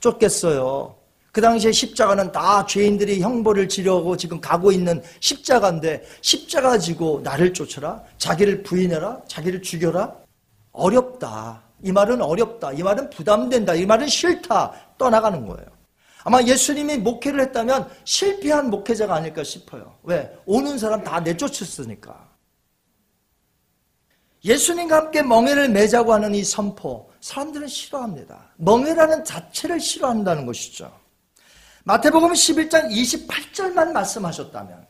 [0.00, 0.96] 쫓겠어요?
[1.36, 8.02] 그 당시에 십자가는 다 죄인들이 형벌을 지려고 지금 가고 있는 십자가인데 십자가 지고 나를 쫓아라?
[8.16, 9.20] 자기를 부인해라?
[9.28, 10.16] 자기를 죽여라?
[10.72, 11.62] 어렵다.
[11.84, 12.72] 이 말은 어렵다.
[12.72, 13.74] 이 말은 부담된다.
[13.74, 14.72] 이 말은 싫다.
[14.96, 15.66] 떠나가는 거예요.
[16.24, 19.94] 아마 예수님이 목회를 했다면 실패한 목회자가 아닐까 싶어요.
[20.04, 20.34] 왜?
[20.46, 22.30] 오는 사람 다 내쫓았으니까.
[24.42, 28.52] 예수님과 함께 멍해를 매자고 하는 이 선포, 사람들은 싫어합니다.
[28.56, 30.90] 멍해라는 자체를 싫어한다는 것이죠.
[31.86, 34.84] 마태복음 11장 28절만 말씀하셨다면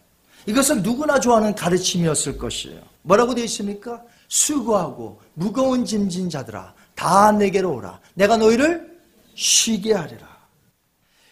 [0.47, 2.81] 이것은 누구나 좋아하는 가르침이었을 것이에요.
[3.03, 4.03] 뭐라고 되어 있습니까?
[4.29, 8.01] 수고하고 무거운 짐진 자들아 다 내게로 오라.
[8.15, 8.99] 내가 너희를
[9.35, 10.27] 쉬게 하리라.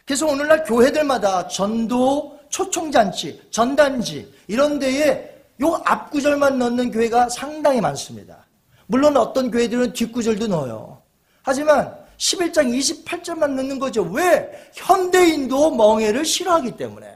[0.05, 8.47] 그래서 오늘날 교회들마다 전도, 초청잔치, 전단지 이런 데에 요 앞구절만 넣는 교회가 상당히 많습니다.
[8.87, 11.01] 물론 어떤 교회들은 뒷구절도 넣어요.
[11.43, 14.03] 하지만 11장 28절만 넣는 거죠.
[14.05, 14.71] 왜?
[14.75, 17.07] 현대인도 멍해를 싫어하기 때문에.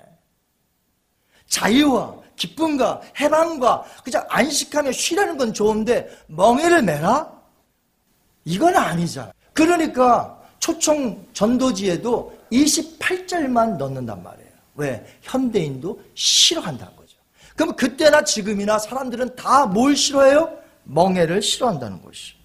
[1.49, 7.30] 자유와 기쁨과 해방과 그냥 안식하며 쉬라는 건 좋은데 멍해를 매라?
[8.44, 9.32] 이건 아니잖아.
[9.53, 14.49] 그러니까 초청 전도지에도 28절만 넣는단 말이에요.
[14.76, 15.05] 왜?
[15.22, 17.16] 현대인도 싫어한다는 거죠.
[17.57, 20.57] 그럼 그때나 지금이나 사람들은 다 뭘 싫어해요?
[20.84, 22.38] 멍해를 싫어한다는 것이.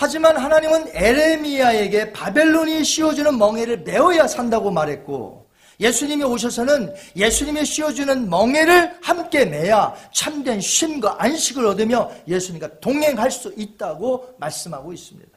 [0.00, 9.44] 하지만 하나님은 에레미야에게 바벨론이 씌워주는 멍해를 메어야 산다고 말했고 예수님이 오셔서는 예수님이 씌워주는 멍해를 함께
[9.44, 15.36] 매야 참된 쉼과 안식을 얻으며 예수님과 동행할 수 있다고 말씀하고 있습니다.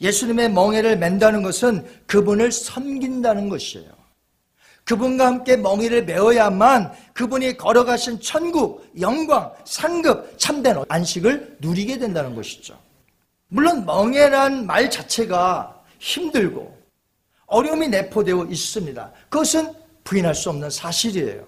[0.00, 3.92] 예수님의 멍해를 맨다는 것은 그분을 섬긴다는 것이에요.
[4.82, 12.76] 그분과 함께 멍해를 메어야만 그분이 걸어가신 천국, 영광, 상급, 참된 안식을 누리게 된다는 것이죠.
[13.54, 16.76] 물론 멍해란 말 자체가 힘들고
[17.46, 19.12] 어려움이 내포되어 있습니다.
[19.28, 21.46] 그것은 부인할 수 없는 사실이에요.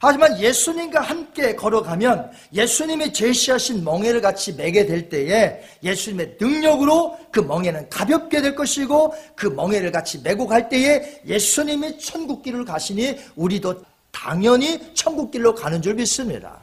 [0.00, 7.88] 하지만 예수님과 함께 걸어가면 예수님이 제시하신 멍해를 같이 매게 될 때에 예수님의 능력으로 그 멍해는
[7.88, 15.54] 가볍게 될 것이고 그 멍해를 같이 메고 갈 때에 예수님이 천국길을 가시니 우리도 당연히 천국길로
[15.54, 16.60] 가는 줄 믿습니다.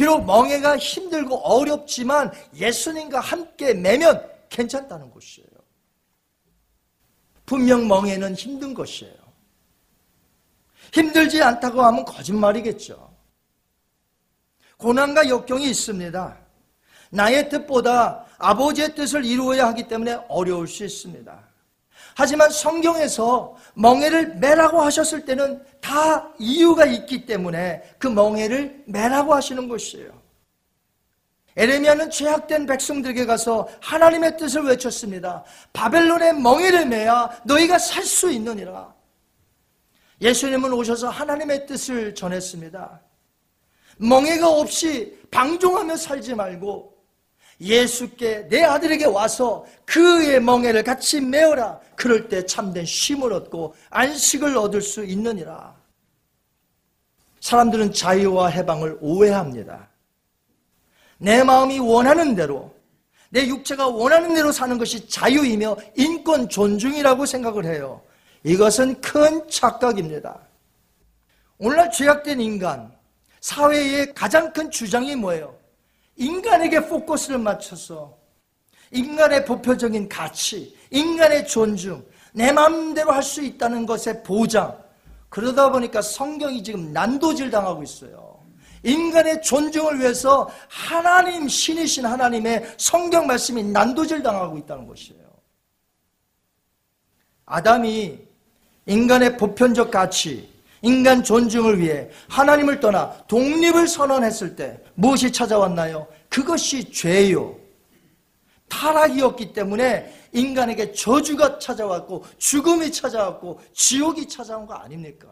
[0.00, 5.46] 비록 멍해가 힘들고 어렵지만 예수님과 함께 매면 괜찮다는 것이에요.
[7.44, 9.14] 분명 멍해는 힘든 것이에요.
[10.94, 13.14] 힘들지 않다고 하면 거짓말이겠죠.
[14.78, 16.38] 고난과 역경이 있습니다.
[17.10, 21.49] 나의 뜻보다 아버지의 뜻을 이루어야 하기 때문에 어려울 수 있습니다.
[22.16, 30.20] 하지만 성경에서 멍해를 매라고 하셨을 때는 다 이유가 있기 때문에 그 멍해를 매라고 하시는 것이에요.
[31.56, 35.44] 에레미야는 죄악된 백성들에게 가서 하나님의 뜻을 외쳤습니다.
[35.72, 38.94] 바벨론의 멍해를 매야 너희가 살 수 있느니라.
[40.20, 43.00] 예수님은 오셔서 하나님의 뜻을 전했습니다.
[43.98, 46.94] 멍해가 없이 방종하며 살지 말고
[47.60, 51.78] 예수께 내 아들에게 와서 그의 멍해를 같이 메어라.
[51.94, 55.74] 그럴 때 참된 쉼을 얻고 안식을 얻을 수 있느니라.
[57.40, 59.88] 사람들은 자유와 해방을 오해합니다.
[61.18, 62.74] 내 마음이 원하는 대로,
[63.28, 68.00] 내 육체가 원하는 대로 사는 것이 자유이며 인권 존중이라고 생각을 해요.
[68.42, 70.38] 이것은 큰 착각입니다.
[71.58, 72.90] 오늘날 죄악된 인간,
[73.40, 75.59] 사회의 가장 큰 주장이 뭐예요?
[76.20, 78.18] 인간에게 포커스를 맞춰서
[78.90, 82.04] 인간의 보편적인 가치, 인간의 존중,
[82.34, 84.78] 내 마음대로 할 수 있다는 것의 보장.
[85.30, 88.38] 그러다 보니까 성경이 지금 난도질 당하고 있어요.
[88.82, 95.30] 인간의 존중을 위해서 하나님, 신이신 하나님의 성경 말씀이 난도질 당하고 있다는 것이에요.
[97.46, 98.18] 아담이
[98.86, 100.49] 인간의 보편적 가치,
[100.82, 106.06] 인간 존중을 위해 하나님을 떠나 독립을 선언했을 때 무엇이 찾아왔나요?
[106.28, 107.56] 그것이 죄요.
[108.68, 115.28] 타락이었기 때문에 인간에게 저주가 찾아왔고 죽음이 찾아왔고 지옥이 찾아온 거 아닙니까?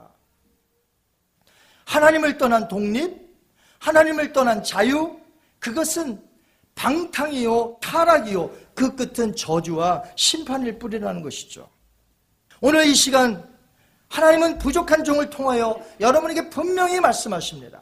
[1.86, 3.16] 하나님을 떠난 독립,
[3.78, 5.18] 하나님을 떠난 자유,
[5.58, 6.20] 그것은
[6.74, 11.68] 방탕이요, 타락이요, 그 끝은 저주와 심판일 뿐이라는 것이죠.
[12.60, 13.48] 오늘 이 시간
[14.08, 17.80] 하나님은 부족한 종을 통하여 여러분에게 분명히 말씀하십니다.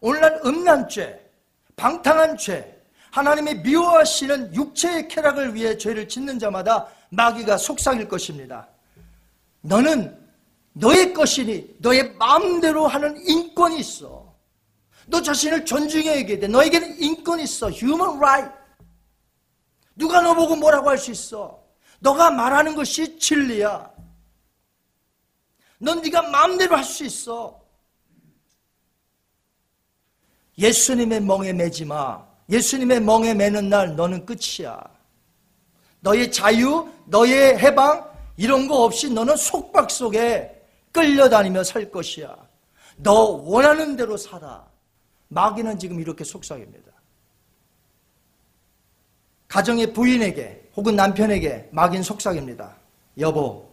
[0.00, 1.30] 오늘날 음란 죄,
[1.76, 8.66] 방탕한 죄, 하나님이 미워하시는 육체의 쾌락을 위해 죄를 짓는 자마다 마귀가 속삭일 것입니다.
[9.60, 10.18] 너는
[10.72, 14.32] 너의 것이니 너의 마음대로 하는 인권이 있어.
[15.06, 16.48] 너 자신을 존중해야 돼.
[16.48, 17.70] 너에게는 인권이 있어.
[17.70, 18.50] human right.
[19.94, 21.62] 누가 너 보고 뭐라고 할 수 있어?
[22.00, 23.91] 너가 말하는 것이 진리야.
[25.82, 27.60] 넌 네가 마음대로 할 수 있어.
[30.56, 32.24] 예수님의 멍에 매지 마.
[32.48, 34.80] 예수님의 멍에 매는 날 너는 끝이야.
[36.00, 40.62] 너의 자유, 너의 해방 이런 거 없이 너는 속박 속에
[40.92, 42.36] 끌려다니며 살 것이야.
[42.98, 43.12] 너
[43.44, 44.64] 원하는 대로 살아.
[45.28, 46.92] 마귀는 지금 이렇게 속삭입니다.
[49.48, 52.76] 가정의 부인에게 혹은 남편에게 마귀는 속삭입니다.
[53.18, 53.71] 여보,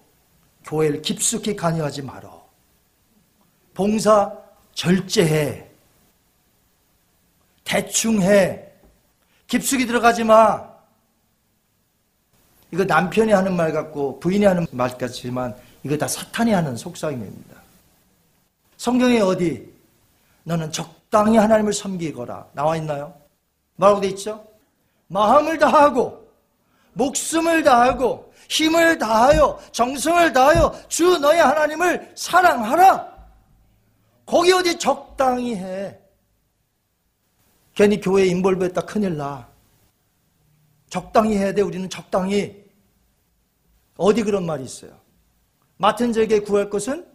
[0.65, 2.47] 교회를 깊숙이 관여하지 말어.
[3.73, 4.31] 봉사
[4.73, 5.67] 절제해.
[7.63, 8.65] 대충 해.
[9.47, 10.67] 깊숙이 들어가지 마.
[12.71, 17.55] 이거 남편이 하는 말 같고 부인이 하는 말 같지만 이거 다 사탄이 하는 속삭임입니다.
[18.77, 19.71] 성경에 어디
[20.43, 23.13] 너는 적당히 하나님을 섬기거라 나와 있나요?
[23.75, 24.45] 뭐라고 돼 있죠?
[25.07, 26.27] 마음을 다하고
[26.93, 33.09] 목숨을 다하고 힘을 다하여 정성을 다하여 주 너의 하나님을 사랑하라.
[34.25, 35.97] 거기 어디 적당히 해.
[37.73, 39.47] 괜히 교회에 인볼브했다 큰일 나.
[40.89, 41.61] 적당히 해야 돼.
[41.61, 42.65] 우리는 적당히.
[43.95, 44.99] 어디 그런 말이 있어요?
[45.77, 47.07] 맡은 자에게 구할 것은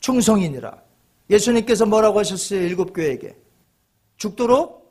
[0.00, 0.82] 충성이니라.
[1.30, 2.60] 예수님께서 뭐라고 하셨어요?
[2.60, 3.36] 일곱 교회에게.
[4.16, 4.84] 죽도록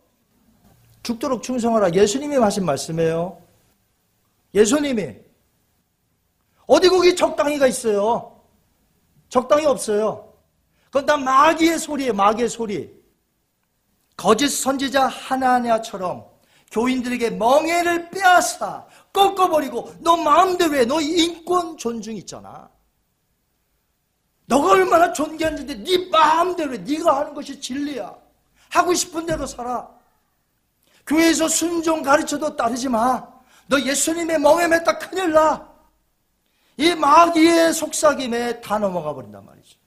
[1.03, 1.93] 죽도록 충성하라.
[1.93, 3.42] 예수님이 하신 말씀이에요.
[4.53, 5.15] 예수님이
[6.67, 8.41] 어디 거기 적당히가 있어요.
[9.29, 10.33] 적당히 없어요.
[10.85, 12.13] 그건 다 마귀의 소리예요.
[12.13, 13.03] 마귀의 소리.
[14.15, 16.23] 거짓 선지자 하나냐처럼
[16.71, 20.85] 교인들에게 멍해를 빼앗아 꺾어버리고 너 마음대로 해.
[20.85, 22.69] 너 인권 존중 있잖아.
[24.45, 26.77] 너가 얼마나 존귀한지 네 마음대로 해.
[26.77, 28.15] 네가 하는 것이 진리야.
[28.69, 29.89] 하고 싶은 대로 살아.
[31.05, 33.32] 교회에서 순종 가르쳐도 따르지 마.
[33.67, 35.67] 너 예수님의 멍에 맸다 큰일 나.
[36.77, 39.77] 이 마귀의 속삭임에 다 넘어가 버린단 말이죠.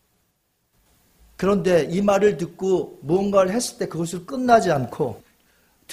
[1.37, 5.20] 그런데 이 말을 듣고 무언가를 했을 때 그것을 끝나지 않고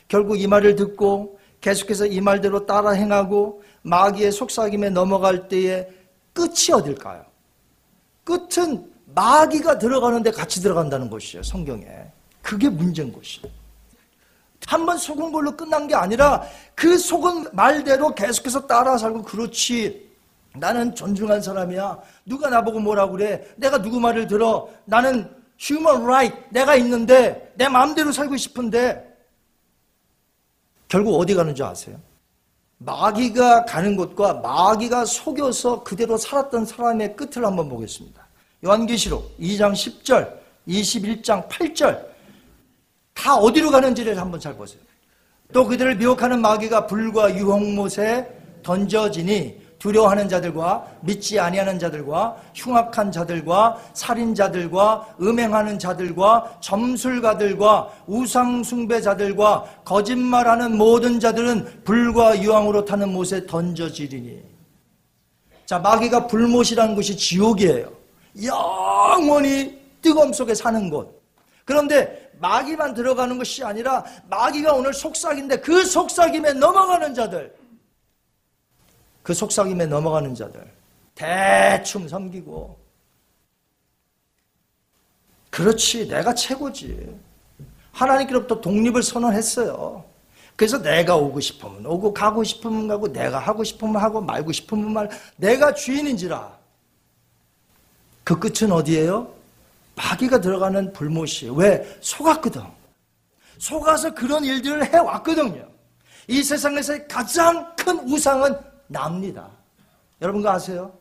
[0.08, 5.90] 결국 이 말을 듣고 계속해서 이 말대로 따라 행하고 마귀의 속삭임에 넘어갈 때의
[6.34, 7.26] 끝이 어딜까요?
[8.24, 11.86] 끝은 마귀가 들어가는데 같이 들어간다는 것이에요, 성경에.
[12.42, 13.63] 그게 문제인 것이에요.
[14.68, 16.44] 한 번 속은 걸로 끝난 게 아니라
[16.76, 20.12] 그 속은 말대로 계속해서 따라 살고 그렇지.
[20.56, 22.00] 나는 존중한 사람이야.
[22.26, 23.48] 누가 나보고 뭐라 그래?
[23.56, 24.70] 내가 누구 말을 들어?
[24.86, 26.38] 나는 human right.
[26.52, 29.12] 내가 있는데 내 마음대로 살고 싶은데
[30.88, 31.98] 결국 어디 가는 줄 아세요?
[32.78, 38.22] 마귀가 가는 곳과 마귀가 속여서 그대로 살았던 사람의 끝을 한번 보겠습니다.
[38.66, 40.38] 요한계시록 2장 10절,
[40.68, 42.13] 21장 8절
[43.14, 44.82] 다 어디로 가는지를 한번 잘 보세요.
[45.52, 48.28] 또 그들을 미혹하는 마귀가 불과 유황못에
[48.64, 60.78] 던져지니 두려워하는 자들과 믿지 아니하는 자들과 흉악한 자들과 살인자들과 음행하는 자들과 점술가들과 우상 숭배자들과 거짓말하는
[60.78, 64.42] 모든 자들은 불과 유황으로 타는 못에 던져지리니.
[65.66, 67.92] 자 마귀가 불못이라는 것이 지옥이에요.
[68.42, 71.22] 영원히 뜨거움 속에 사는 곳.
[71.66, 77.56] 그런데 마귀만 들어가는 것이 아니라 마귀가 오늘 속삭인데 그 속삭임에 넘어가는 자들.
[79.22, 80.70] 그 속삭임에 넘어가는 자들.
[81.16, 82.78] 대충 섬기고.
[85.50, 87.16] 그렇지 내가 최고지.
[87.92, 90.04] 하나님께로부터 독립을 선언했어요.
[90.56, 95.10] 그래서 내가 오고 싶으면 오고 가고 싶으면 가고 내가 하고 싶으면 하고 말고 싶으면 말.
[95.36, 96.58] 내가 주인인지라.
[98.24, 99.33] 그 끝은 어디예요?
[99.96, 101.98] 마귀가 들어가는 불못이 왜?
[102.02, 102.64] 속았거든
[103.58, 105.74] 속아서 그런 일들을 해왔거든요
[106.28, 108.56] 이 세상에서 가장 큰 우상은
[108.88, 109.50] 납니다.
[110.22, 110.98] 여러분 그 아세요?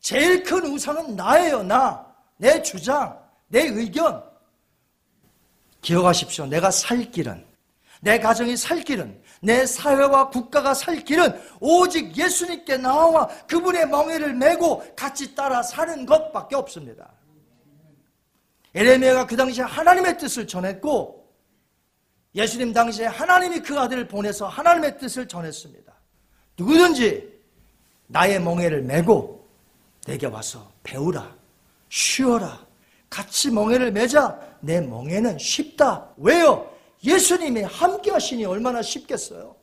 [0.00, 2.04] 제일 큰 우상은 나예요, 나.
[2.36, 3.18] 내 주장,
[3.48, 4.22] 내 의견.
[5.80, 6.46] 기억하십시오.
[6.46, 7.44] 내가 살 길은,
[8.00, 14.82] 내 가정이 살 길은, 내 사회와 국가가 살 길은 오직 예수님께 나와 그분의 멍에를 메고
[14.94, 17.10] 같이 따라 사는 것밖에 없습니다.
[18.74, 21.24] 에레미야가 그 당시에 하나님의 뜻을 전했고
[22.34, 25.92] 예수님 당시에 하나님이 그 아들을 보내서 하나님의 뜻을 전했습니다.
[26.58, 27.32] 누구든지
[28.08, 29.48] 나의 멍에를 메고
[30.04, 31.34] 내게 와서 배우라,
[31.88, 32.64] 쉬어라,
[33.08, 34.38] 같이 멍해를 매자.
[34.60, 36.08] 내 멍해는 쉽다.
[36.16, 36.68] 왜요?
[37.04, 39.54] 예수님이 함께 하시니 얼마나 쉽겠어요?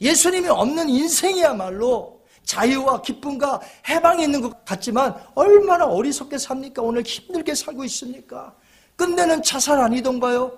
[0.00, 2.17] 예수님이 없는 인생이야말로
[2.48, 6.80] 자유와 기쁨과 해방이 있는 것 같지만 얼마나 어리석게 삽니까?
[6.80, 8.56] 오늘 힘들게 살고 있습니까?
[8.96, 10.56] 끝내는 자살 아니던 가요?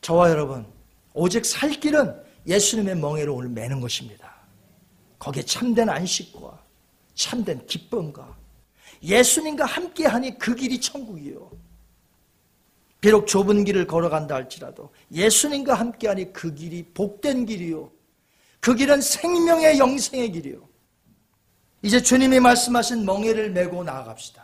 [0.00, 0.66] 저와 여러분,
[1.12, 2.12] 오직 살 길은
[2.44, 4.34] 예수님의 멍에를 오늘 매는 것입니다.
[5.20, 6.58] 거기에 참된 안식과
[7.14, 8.36] 참된 기쁨과
[9.00, 11.52] 예수님과 함께하니 그 길이 천국이요.
[13.00, 17.92] 비록 좁은 길을 걸어간다 할지라도 예수님과 함께하니 그 길이 복된 길이요.
[18.64, 20.56] 그 길은 생명의 영생의 길이요.
[21.82, 24.42] 이제 주님이 말씀하신 멍에를 메고 나아갑시다.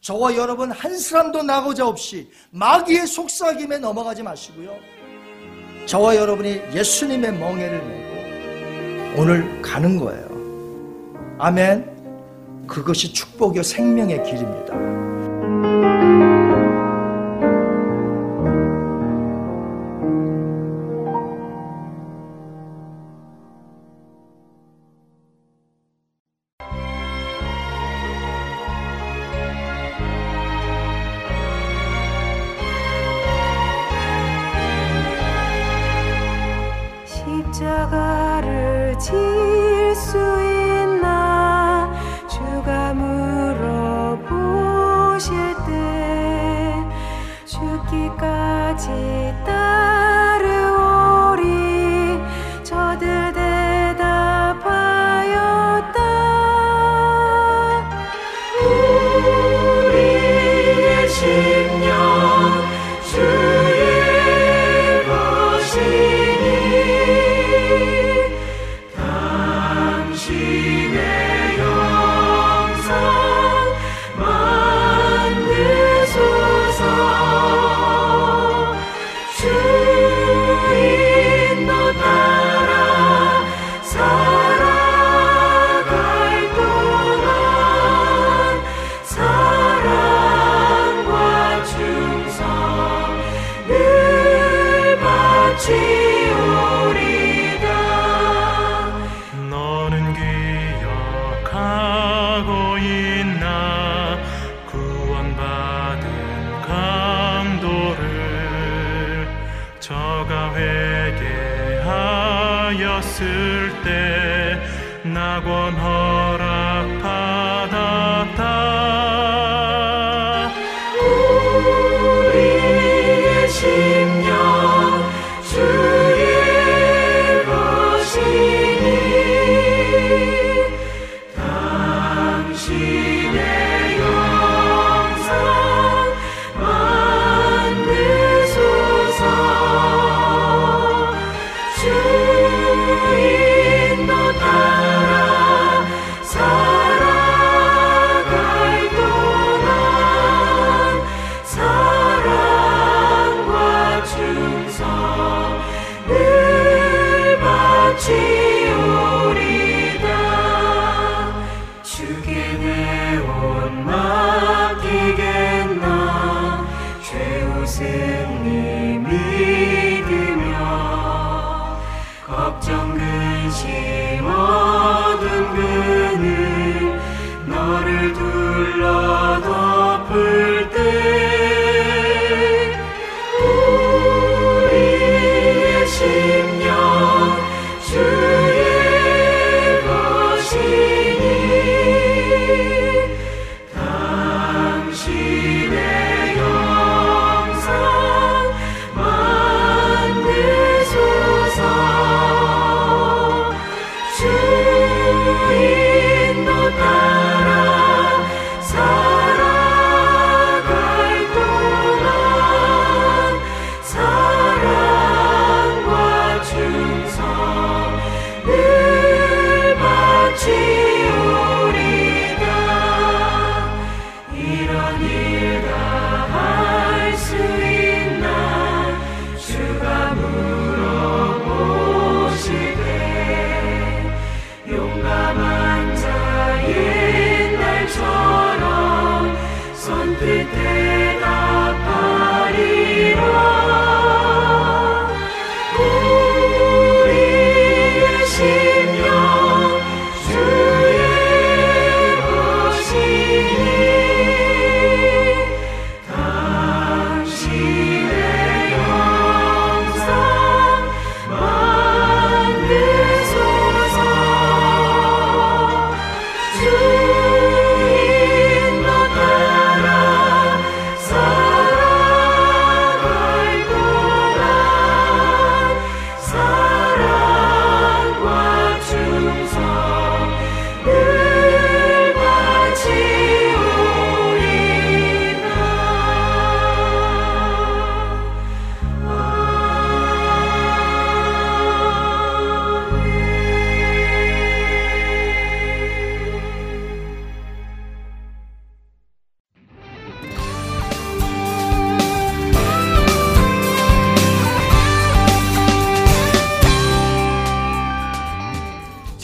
[0.00, 4.76] 저와 여러분 한 사람도 나고자 없이 마귀의 속삭임에 넘어가지 마시고요.
[5.86, 11.36] 저와 여러분이 예수님의 멍에를 메고 오늘 가는 거예요.
[11.38, 12.66] 아멘.
[12.66, 14.95] 그것이 축복이요 생명의 길입니다.